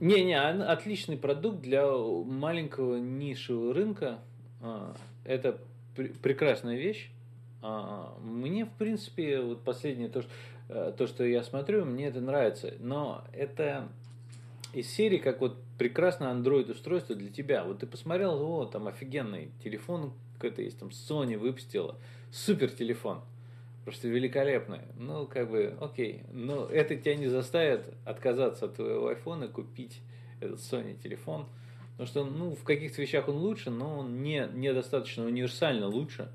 [0.00, 4.18] Не-не, отличный продукт для маленького нишевого рынка.
[4.60, 4.94] А,
[5.24, 5.58] это
[5.94, 7.10] пр- прекрасная вещь.
[7.62, 10.30] А, мне, в принципе, вот последнее то, что,
[10.68, 12.74] э, то, что я смотрю, мне это нравится.
[12.80, 13.88] Но это
[14.72, 17.64] из серии, как вот прекрасное Android устройство для тебя.
[17.64, 20.12] Вот ты посмотрел, о, там офигенный телефон
[20.44, 21.96] какой-то есть, там Sony выпустила
[22.30, 23.22] супер телефон.
[23.84, 24.80] Просто великолепный.
[24.98, 26.22] Ну, как бы, окей.
[26.32, 30.00] Но это тебя не заставит отказаться от твоего iPhone и купить
[30.40, 31.46] этот Sony телефон.
[31.92, 36.30] Потому что, ну, в каких-то вещах он лучше, но он не, недостаточно универсально лучше.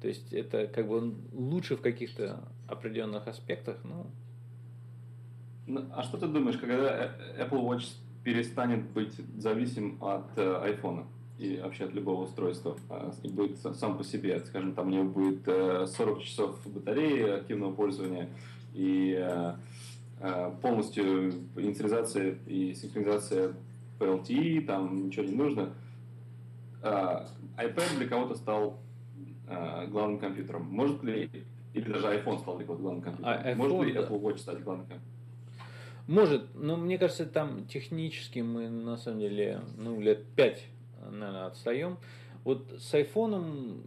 [0.00, 4.06] То есть это как бы он лучше в каких-то определенных аспектах, ну.
[5.66, 5.84] ну.
[5.92, 7.88] А что ты думаешь, когда Apple Watch
[8.24, 11.04] перестанет быть зависим от э, iPhone?
[11.42, 12.76] и вообще от любого устройства.
[12.88, 17.30] А, и будет сам по себе, скажем, там у него будет 40 э, часов батареи
[17.30, 18.28] активного пользования
[18.74, 19.54] и э,
[20.20, 23.54] э, полностью инициализация и синхронизация
[23.98, 25.70] по LTE, там ничего не нужно.
[26.80, 28.78] А, iPad для кого-то стал
[29.88, 30.64] главным компьютером.
[30.70, 31.28] Может ли,
[31.74, 34.62] или даже iPhone стал для кого-то главным компьютером, а, iPhone, может ли Apple Watch стать
[34.62, 35.11] главным компьютером?
[36.06, 40.66] Может, но мне кажется, там технически мы на самом деле ну, лет пять
[41.10, 41.98] наверное, отстаем.
[42.44, 43.82] Вот с айфоном,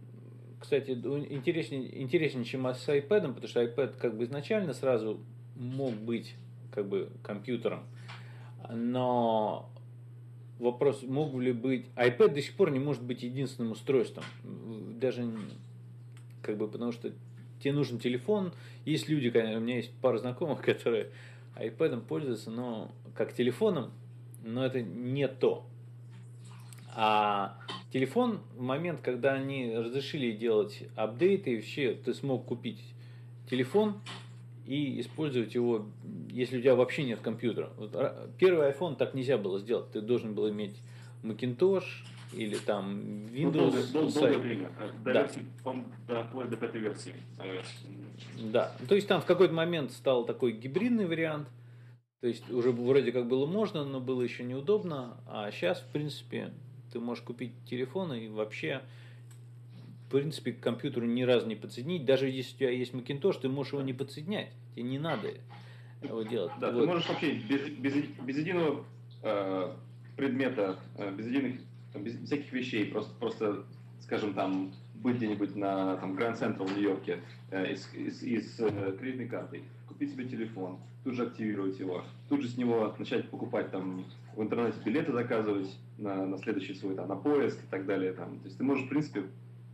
[0.60, 5.20] кстати, интереснее, интереснее, чем с iPad, потому что iPad как бы изначально сразу
[5.56, 6.34] мог быть
[6.70, 7.84] как бы компьютером.
[8.70, 9.70] Но
[10.58, 11.86] вопрос, мог ли быть...
[11.96, 14.24] iPad до сих пор не может быть единственным устройством.
[14.98, 15.28] Даже
[16.42, 17.12] как бы потому что
[17.60, 18.52] тебе нужен телефон.
[18.84, 21.10] Есть люди, у меня есть пара знакомых, которые
[21.56, 23.92] iPad пользуются, но как телефоном,
[24.44, 25.66] но это не то.
[26.94, 27.58] А
[27.92, 32.82] телефон в момент, когда они разрешили делать апдейты, вообще ты смог купить
[33.50, 34.00] телефон
[34.66, 35.86] и использовать его,
[36.30, 37.70] если у тебя вообще нет компьютера.
[37.76, 37.96] Вот
[38.38, 39.90] первый iPhone так нельзя было сделать.
[39.92, 40.76] Ты должен был иметь
[41.22, 41.84] Macintosh
[42.32, 43.42] или там Windows.
[43.42, 44.70] Ну, долго, долго, время.
[45.04, 45.22] До да.
[45.22, 45.46] версии,
[46.06, 47.14] до, вплоть до пятой версии.
[48.52, 48.72] Да.
[48.88, 51.48] То есть там в какой-то момент стал такой гибридный вариант.
[52.20, 55.18] То есть уже вроде как было можно, но было еще неудобно.
[55.26, 56.52] А сейчас, в принципе,
[56.92, 58.82] ты можешь купить телефон и вообще,
[60.06, 62.04] в принципе, к компьютеру ни разу не подсоединить.
[62.04, 64.50] Даже если у тебя есть Macintosh, ты можешь его не подсоединять.
[64.74, 65.34] Тебе не надо
[66.02, 66.52] его делать.
[66.60, 66.80] Да, вот.
[66.80, 68.84] ты можешь вообще без, без, без единого
[69.22, 69.72] э,
[70.16, 71.60] предмета, э, без единых,
[71.98, 73.64] без всяких вещей, просто, просто,
[74.00, 77.20] скажем, там, быть где-нибудь на там, Grand Central в Нью-Йорке
[77.50, 82.42] э, из, из, из э, кредитной картой, купить себе телефон, тут же активировать его, тут
[82.42, 87.08] же с него начать покупать там в интернете билеты заказывать на, на следующий свой, там,
[87.08, 88.12] на поезд и так далее.
[88.12, 88.38] Там.
[88.40, 89.24] То есть ты можешь, в принципе,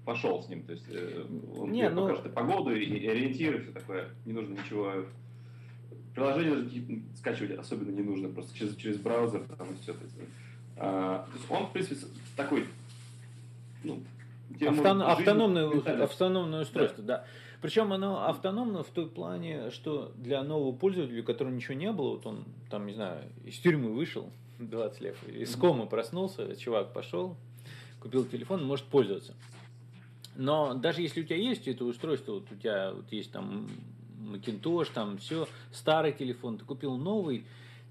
[0.04, 0.62] пошел с ним.
[0.62, 1.24] То есть э,
[1.56, 4.08] он Не, тебе ну- покажет и погоду, и, и ориентиры, все такое.
[4.24, 5.04] Не нужно ничего...
[6.14, 9.94] Приложение даже скачивать особенно не нужно, просто через, через браузер там и все.
[10.76, 12.06] А, то есть он, в принципе,
[12.36, 12.66] такой...
[13.84, 14.02] Ну,
[14.60, 17.24] Автон- может автономное, ментально- автономное устройство, да.
[17.60, 22.10] Причем оно автономно в той плане, что для нового пользователя, у которого ничего не было,
[22.10, 27.36] вот он там, не знаю, из тюрьмы вышел 20 лет, из комы проснулся, чувак пошел,
[28.00, 29.34] купил телефон, может пользоваться.
[30.36, 33.68] Но даже если у тебя есть это устройство, вот у тебя вот есть там
[34.20, 37.44] Macintosh, там все, старый телефон, ты купил новый,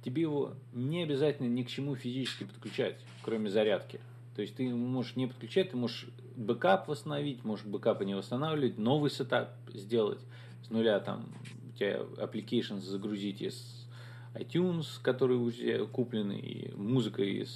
[0.04, 4.00] тебе его не обязательно ни к чему физически подключать, кроме зарядки.
[4.36, 9.12] То есть ты можешь не подключать, ты можешь бэкап восстановить, можешь бэкапы не восстанавливать, новый
[9.12, 10.20] setup сделать
[10.66, 11.34] с нуля, там
[11.70, 13.88] у тебя applications загрузить из
[14.34, 17.56] iTunes, которые уже куплены, и музыка из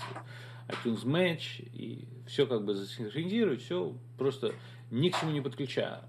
[0.68, 4.54] iTunes Match, и все как бы засинхронизировать, все просто
[4.91, 6.02] ни к чему не подключая.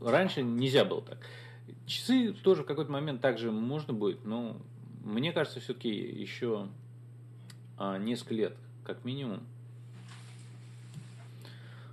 [0.00, 1.18] Раньше нельзя было так.
[1.86, 4.56] Часы тоже в какой-то момент также можно будет, но
[5.04, 6.68] мне кажется, все-таки еще
[7.76, 9.40] а, несколько лет, как минимум.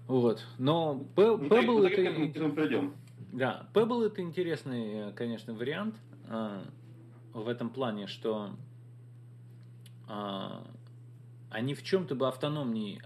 [0.07, 0.45] Вот.
[0.57, 2.01] Но Pebble ну, это...
[2.01, 2.95] этому придем.
[3.31, 5.95] Да, Pebble это интересный, конечно, вариант
[6.27, 6.63] а,
[7.33, 8.51] в этом плане, что
[10.07, 10.65] а,
[11.49, 12.99] они в чем-то бы автономнее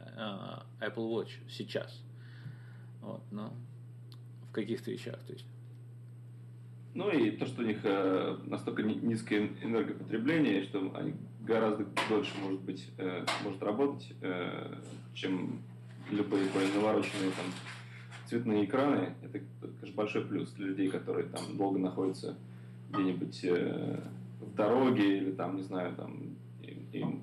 [0.79, 2.03] Apple Watch сейчас.
[3.01, 3.53] Вот, но
[4.49, 5.45] в каких-то вещах, то есть.
[6.93, 12.31] Ну и то, что у них э, настолько ни- низкое энергопотребление, что они гораздо дольше,
[12.41, 14.75] может быть, э, может работать, э,
[15.13, 15.61] чем
[16.11, 17.45] любые навороченные там
[18.25, 19.13] цветные экраны.
[19.21, 19.39] Это,
[19.79, 22.35] конечно, большой плюс для людей, которые там долго находятся
[22.91, 23.43] где-нибудь
[24.41, 26.35] в дороге или там, не знаю, там
[26.91, 27.21] им,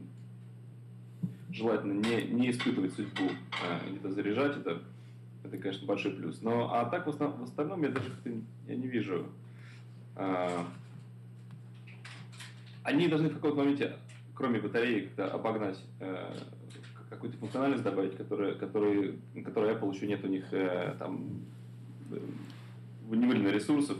[1.52, 4.82] желательно не, не испытывать судьбу, э, где-то заряжать это.
[5.44, 6.42] Это, конечно, большой плюс.
[6.42, 8.10] Но а так в, основ- в остальном я даже
[8.66, 9.28] я не вижу а,
[12.82, 13.96] они должны в каком-то моменте,
[14.34, 16.32] кроме батареи, как-то обогнать э,
[17.10, 21.42] какую-то функциональность добавить, которая, который, которой Apple еще нет у них э, там
[22.10, 22.18] э,
[23.10, 23.98] не выделено ресурсов.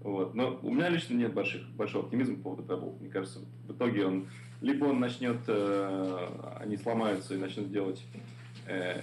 [0.00, 0.34] Вот.
[0.34, 3.00] Но у меня лично нет больших, большого оптимизма по поводу Pebble.
[3.00, 4.26] Мне кажется, в итоге он
[4.60, 6.28] либо он начнет, э,
[6.60, 8.02] они сломаются и начнут делать
[8.66, 9.00] э,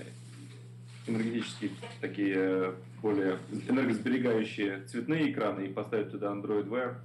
[1.09, 3.37] энергетически такие э, более
[3.67, 6.95] энергосберегающие цветные экраны и поставить туда Android Wear.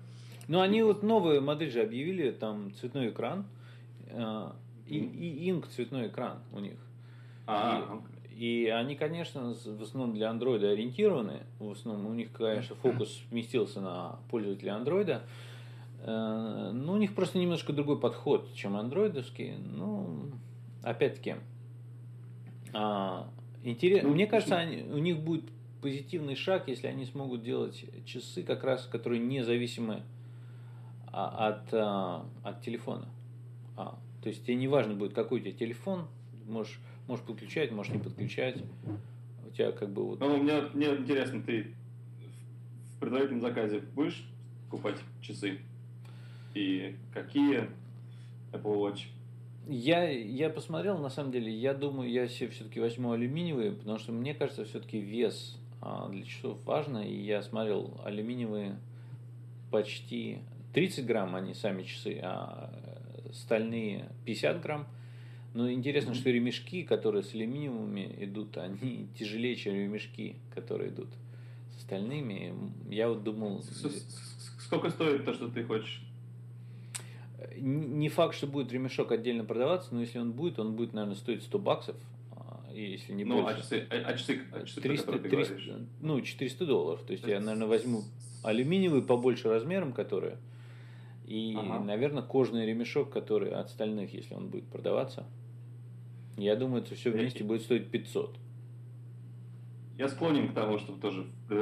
[0.49, 3.47] Ну, они вот новую модель же объявили, там цветной экран,
[4.09, 4.51] э,
[4.87, 6.77] и, и Ink цветной экран у них.
[7.47, 8.01] А,
[8.37, 11.43] И они, конечно, в основном для андроида ориентированы.
[11.59, 15.23] В основном у них, конечно, фокус сместился на пользователя андроида.
[16.03, 19.55] Э, Но у них просто немножко другой подход, чем андроидовский.
[19.57, 20.31] Ну,
[20.83, 21.37] опять-таки,
[22.75, 23.29] а,
[23.65, 25.45] интерес- Ну, мне кажется, они- у них будет
[25.81, 30.03] позитивный шаг, если они смогут делать часы, как раз, которые независимы
[31.17, 33.07] а, от, а, от телефона.
[33.77, 36.07] А, то есть тебе не важно будет, какой у тебя телефон,
[36.49, 38.57] можешь, можешь подключать, можешь не подключать.
[39.47, 40.19] У тебя как бы вот...
[40.21, 41.69] Ну, мне, мне интересно, ты
[42.97, 44.27] в предварительном заказе будешь
[44.71, 45.59] покупать часы?
[46.55, 47.69] И какие
[48.53, 49.03] Apple Watch?
[49.67, 54.13] Я, я посмотрел, на самом деле, я думаю, я себе все-таки возьму алюминиевые, потому что
[54.13, 58.77] мне кажется, все-таки вес а, для часов важно, и я смотрел алюминиевые
[59.71, 60.39] почти
[60.75, 62.71] 30 грамм, они сами часы, а
[63.33, 64.87] стальные 50 грамм.
[65.55, 66.21] Но интересно, Мгм.
[66.21, 71.09] что ремешки, которые с алюминиевыми идут, они тяжелее, чем ремешки, которые идут
[71.79, 72.53] с стальными.
[72.91, 73.63] Я вот думал,
[74.59, 76.03] Сколько стоит то, что ты хочешь?
[77.57, 81.43] Не факт, что будет ремешок отдельно продаваться, но если он будет, он будет, наверное, стоить
[81.43, 81.97] 100 баксов.
[82.33, 83.61] а, если не ну, а больше.
[83.63, 85.73] часы, а, а часы, а часы, про 300, которые ты 300, говоришь?
[86.01, 87.03] ну, 400 долларов.
[87.07, 88.03] То есть я, наверное, возьму
[88.43, 90.37] алюминиевый побольше размером, которые.
[91.27, 91.81] И, Ага.
[91.85, 95.25] наверное, кожный ремешок, который от стальных, если он будет продаваться.
[96.37, 98.37] Я думаю, это все вместе И- будет стоить 500.
[99.97, 101.57] Я склонен к тому, чтобы тоже за-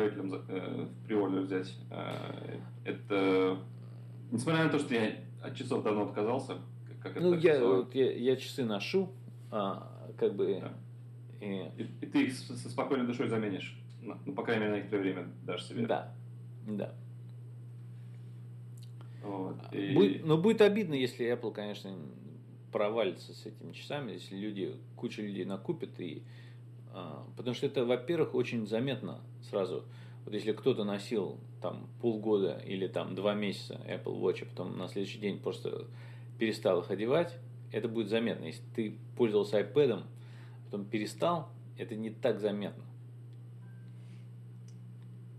[0.49, 1.77] э, в приордер взять.
[1.91, 3.59] Э, Это,
[4.33, 5.13] несмотря на то, что я
[5.43, 6.59] от часов давно отказался,
[7.03, 9.11] как, Ну, я, вот я, я часы ношу,
[9.51, 10.61] а, как бы.
[10.61, 10.73] Да.
[11.41, 13.77] и- и, и ты их со, спокойной душой заменишь.
[14.01, 15.87] Ну, ну, по крайней мере, на некоторое время дашь себе.
[15.87, 16.13] да,
[16.67, 16.95] да.
[19.23, 19.57] Вот.
[19.73, 21.95] И- Будет, но будет обидно, если Apple, конечно,
[22.73, 26.23] провалится с этими часами, если люди, куча людей накупят и
[26.95, 29.85] А, потому что это, во-первых, очень заметно сразу.
[30.25, 34.89] Вот если кто-то носил там полгода или там два месяца Apple Watch, а потом на
[34.89, 35.87] следующий день просто
[36.39, 37.37] перестал их одевать,
[37.73, 38.45] это будет заметно.
[38.45, 40.05] Если ты пользовался iPad,
[40.67, 42.85] потом перестал, это не так заметно.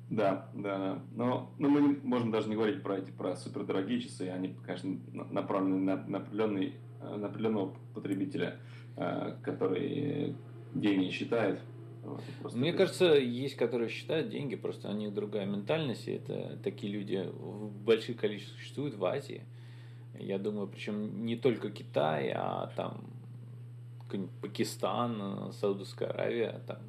[0.09, 0.99] Да, да.
[1.15, 4.29] Но, но мы можем даже не говорить про эти про супердорогие часы.
[4.29, 8.59] Они, конечно, направлены на, на, определенный, э, на определенного потребителя,
[8.95, 10.36] э, который
[10.75, 11.59] деньги считает.
[12.41, 16.07] Просто Мне кажется, есть, которые считают деньги, просто у них другая ментальность.
[16.07, 19.43] И это такие люди в больших количествах существуют в Азии.
[20.19, 23.05] Я думаю, причем не только Китай, а там
[24.41, 26.79] Пакистан, Саудовская Аравия, там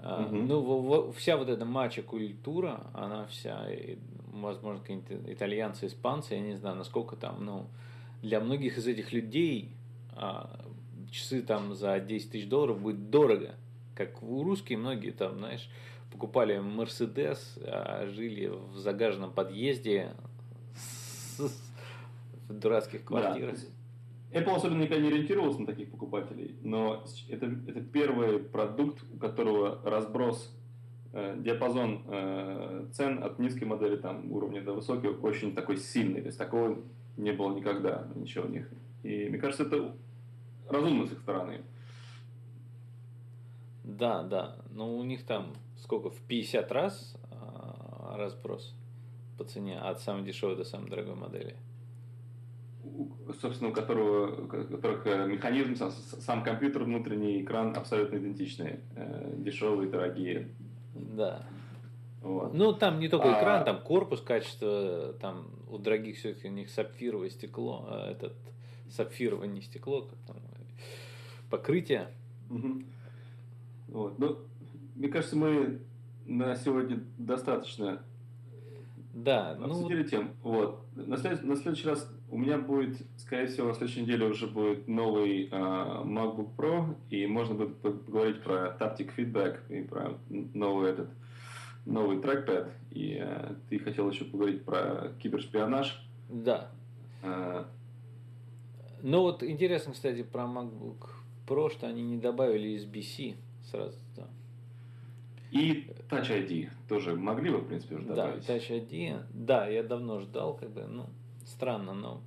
[0.00, 0.30] Uh-huh.
[0.30, 3.66] Ну, вся вот эта матча культура, она вся,
[4.32, 7.66] возможно, какие-то итальянцы, испанцы, я не знаю, насколько там, ну,
[8.22, 9.72] для многих из этих людей
[10.12, 10.64] а,
[11.10, 13.54] часы там за 10 тысяч долларов будет дорого.
[13.98, 15.68] Как у русские многие там, знаешь,
[16.12, 20.12] покупали Мерседес, а жили в загаженном подъезде
[21.36, 23.56] в дурацких квартирах.
[24.30, 24.38] Да.
[24.38, 29.80] Apple особенно никогда не ориентировался на таких покупателей, но это, это первый продукт, у которого
[29.82, 30.56] разброс,
[31.12, 36.20] э, диапазон э, цен от низкой модели там, уровня до высокой очень такой сильный.
[36.20, 36.78] То есть такого
[37.16, 38.68] не было никогда, ничего у них.
[39.02, 39.92] И мне кажется, это
[40.68, 41.62] разумно с их стороны.
[43.88, 44.56] Да, да.
[44.70, 46.10] Но у них там сколько?
[46.10, 48.74] В 50 раз а, разброс
[49.38, 51.56] по цене от самой дешевой до самой дорогой модели.
[53.40, 58.80] Собственно, у которого, у которых э, механизм, сам, сам компьютер, внутренний экран абсолютно идентичные.
[58.94, 60.48] Э, дешевые, дорогие.
[60.94, 61.46] Да.
[62.22, 62.52] Вот.
[62.52, 63.64] Ну, там не только экран, а...
[63.64, 68.34] там корпус, качество, там у дорогих все-таки у них сапфировое стекло, а этот
[68.90, 70.36] сапфировое не стекло, как там,
[71.50, 72.08] покрытие.
[72.50, 72.82] Угу.
[73.88, 74.18] Вот.
[74.18, 74.38] Ну,
[74.94, 75.80] мне кажется, мы
[76.26, 78.02] на сегодня достаточно
[79.14, 80.08] да, ну обсудили ну...
[80.08, 80.30] тем.
[80.42, 80.84] Вот.
[80.94, 81.42] На, след...
[81.42, 85.50] на следующий раз у меня будет, скорее всего, на следующей неделе уже будет новый э,
[85.50, 91.10] MacBook Pro, и можно будет поговорить про Taptic Feedback и про новый этот
[91.84, 92.70] новый трекпад.
[92.90, 96.06] И э, ты хотел еще поговорить про кибершпионаж.
[96.28, 96.70] Да.
[97.22, 97.64] Э,
[99.02, 101.08] ну вот интересно, кстати, про MacBook
[101.46, 103.36] Pro, что они не добавили USB-C
[103.70, 103.96] сразу.
[104.16, 104.26] Да.
[105.50, 108.46] И Touch ID тоже могли бы, в принципе, уже добавить.
[108.46, 111.06] Да, Touch ID, да, я давно ждал, как бы, ну,
[111.44, 112.20] странно, но...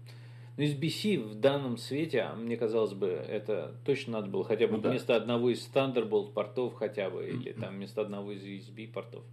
[0.57, 4.77] Но USB-C в данном свете, а мне казалось бы, это точно надо было хотя бы
[4.77, 5.15] ну, вместо да.
[5.15, 9.23] одного из Thunderbolt портов хотя бы, или там вместо одного из USB портов.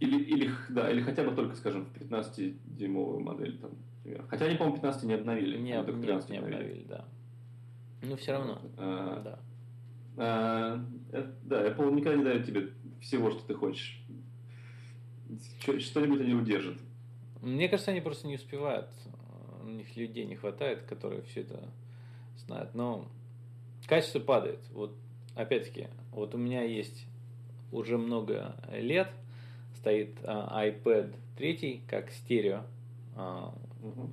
[0.00, 3.56] Или, или, да, или хотя бы только, скажем, в 15-дюймовую модель.
[3.58, 4.24] Там, например.
[4.28, 5.58] Хотя они, по-моему, 15 не обновили.
[5.58, 7.04] Не, об, нет, не обновили, да.
[8.02, 9.38] Ну, все равно, а, да.
[10.16, 14.00] А, э, да, Apple никогда не дает тебе всего, что ты хочешь.
[15.60, 16.78] Что-нибудь они удержат.
[17.40, 18.88] Мне кажется, они просто не успевают.
[19.62, 21.68] У них людей не хватает, которые все это
[22.36, 22.74] знают.
[22.74, 23.08] Но
[23.86, 24.60] качество падает.
[24.72, 24.96] Вот
[25.34, 27.06] опять-таки, вот у меня есть
[27.72, 29.10] уже много лет
[29.76, 32.62] стоит а, iPad 3 как стерео,
[33.16, 34.10] а, угу.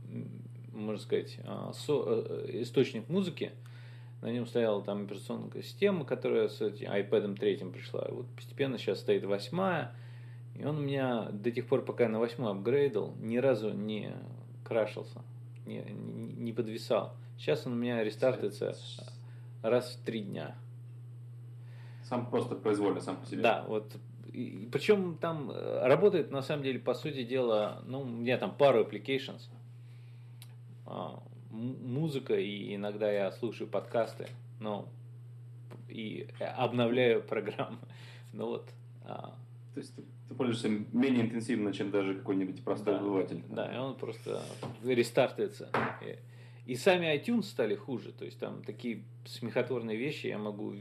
[0.74, 3.52] можно сказать, а, со, а, источник музыки
[4.22, 8.07] на нем стояла там операционная система, которая с этим iPad третьим пришла.
[8.09, 9.93] Вот постепенно сейчас стоит восьмая,
[10.55, 14.13] и он у меня до тех пор, пока я на восьмую апгрейдил, ни разу не
[14.63, 15.22] крашился,
[15.65, 17.15] не, не, не подвисал.
[17.38, 18.76] Сейчас он у меня рестартится
[19.63, 20.55] раз в три дня.
[22.03, 23.41] Сам просто произвольно, сам по себе.
[23.41, 23.95] Да, вот
[24.32, 28.55] и, причем там э, работает, на самом деле, по сути дела, ну, у меня там
[28.55, 29.41] пару applications,
[30.86, 31.22] а,
[31.52, 34.28] музыка, и иногда я слушаю подкасты,
[34.60, 34.88] ну,
[35.89, 37.80] и обновляю программы.
[38.34, 38.70] Ну вот.
[39.06, 39.36] А...
[39.74, 43.43] То есть ты, ты пользуешься менее интенсивно, чем даже какой-нибудь простой да, обыватель.
[43.49, 44.41] Да, и он просто
[44.84, 45.70] рестартается.
[46.02, 48.12] И, и сами iTunes стали хуже.
[48.12, 50.76] То есть там такие смехотворные вещи я могу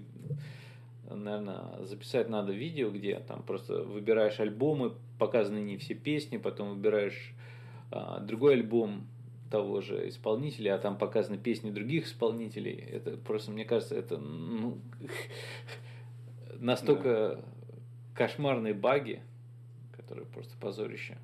[1.08, 7.32] наверное, записать надо видео, где там просто выбираешь альбомы, показаны не все песни, потом выбираешь
[7.90, 9.06] а, другой альбом,
[9.50, 12.72] того же исполнителя, а там показаны песни других исполнителей.
[12.72, 14.78] Это просто, мне кажется, это ну,
[16.58, 17.44] настолько да.
[18.14, 19.22] кошмарные баги,
[19.92, 21.18] которые просто позорище.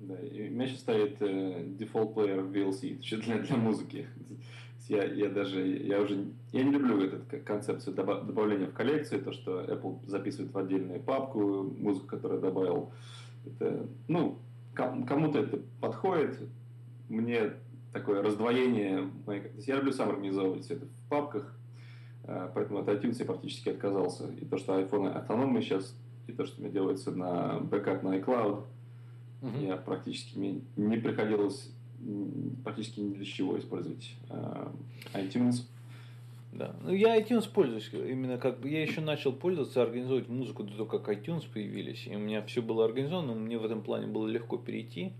[0.00, 4.08] Да, и у меня сейчас стоит э, default player VLC для, для музыки.
[4.88, 9.60] Я, я даже, я уже, я не люблю эту концепцию добавления в коллекцию, то, что
[9.62, 12.92] Apple записывает в отдельную папку музыку, которую добавил.
[13.46, 14.38] Это, ну,
[14.74, 16.38] кому-то это подходит,
[17.12, 17.52] мне
[17.92, 19.10] такое раздвоение.
[19.66, 21.54] Я люблю сам организовывать все это в папках.
[22.24, 24.28] Э, поэтому от iTunes я практически отказался.
[24.40, 25.94] И то, что iPhone автономный сейчас,
[26.26, 28.64] и то, что мне делается на бэкап на iCloud,
[29.42, 29.58] угу.
[29.60, 31.70] я практически мне не приходилось
[32.64, 34.66] практически ни для чего использовать э,
[35.14, 35.66] iTunes.
[36.52, 36.74] Да.
[36.82, 37.90] Ну, я iTunes пользуюсь.
[37.92, 42.06] Именно как бы я еще начал пользоваться, организовывать музыку до того, как iTunes появились.
[42.06, 45.12] И у меня все было организовано, мне в этом плане было легко перейти.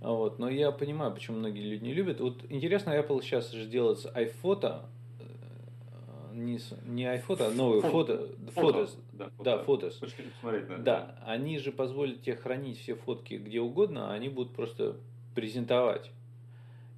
[0.00, 0.38] Вот.
[0.38, 2.20] Но я понимаю, почему многие люди не любят.
[2.20, 4.82] Вот интересно, Apple сейчас же делает с iPhoto,
[5.18, 9.94] э, не, не iPhoto, а новый фото, фото, да, фото, да, фотос.
[9.96, 10.76] Посмотреть, да.
[10.78, 14.96] да, они же позволят тебе хранить все фотки где угодно, а они будут просто
[15.34, 16.10] презентовать.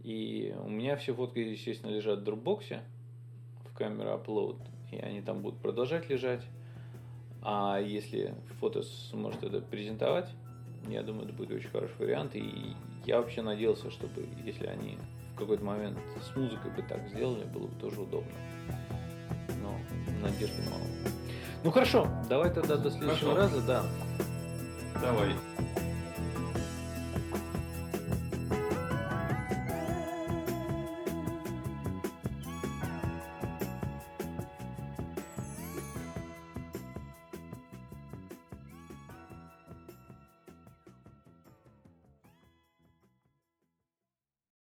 [0.02, 2.80] И у меня все фотки, естественно, лежат в Dropbox
[3.64, 4.56] в камеру upload,
[4.90, 6.44] и они там будут продолжать лежать.
[7.42, 10.30] А если фото сможет это презентовать,
[10.88, 12.34] я думаю, это будет очень хороший вариант.
[12.34, 12.74] И
[13.04, 14.98] я вообще надеялся, чтобы если они
[15.34, 18.32] в какой-то момент с музыкой бы так сделали, было бы тоже удобно.
[19.62, 19.78] Но
[20.20, 20.82] надежды мало.
[21.64, 23.56] Ну хорошо, давай тогда до следующего хорошо.
[23.56, 23.84] раза, да.
[25.00, 25.34] Давай.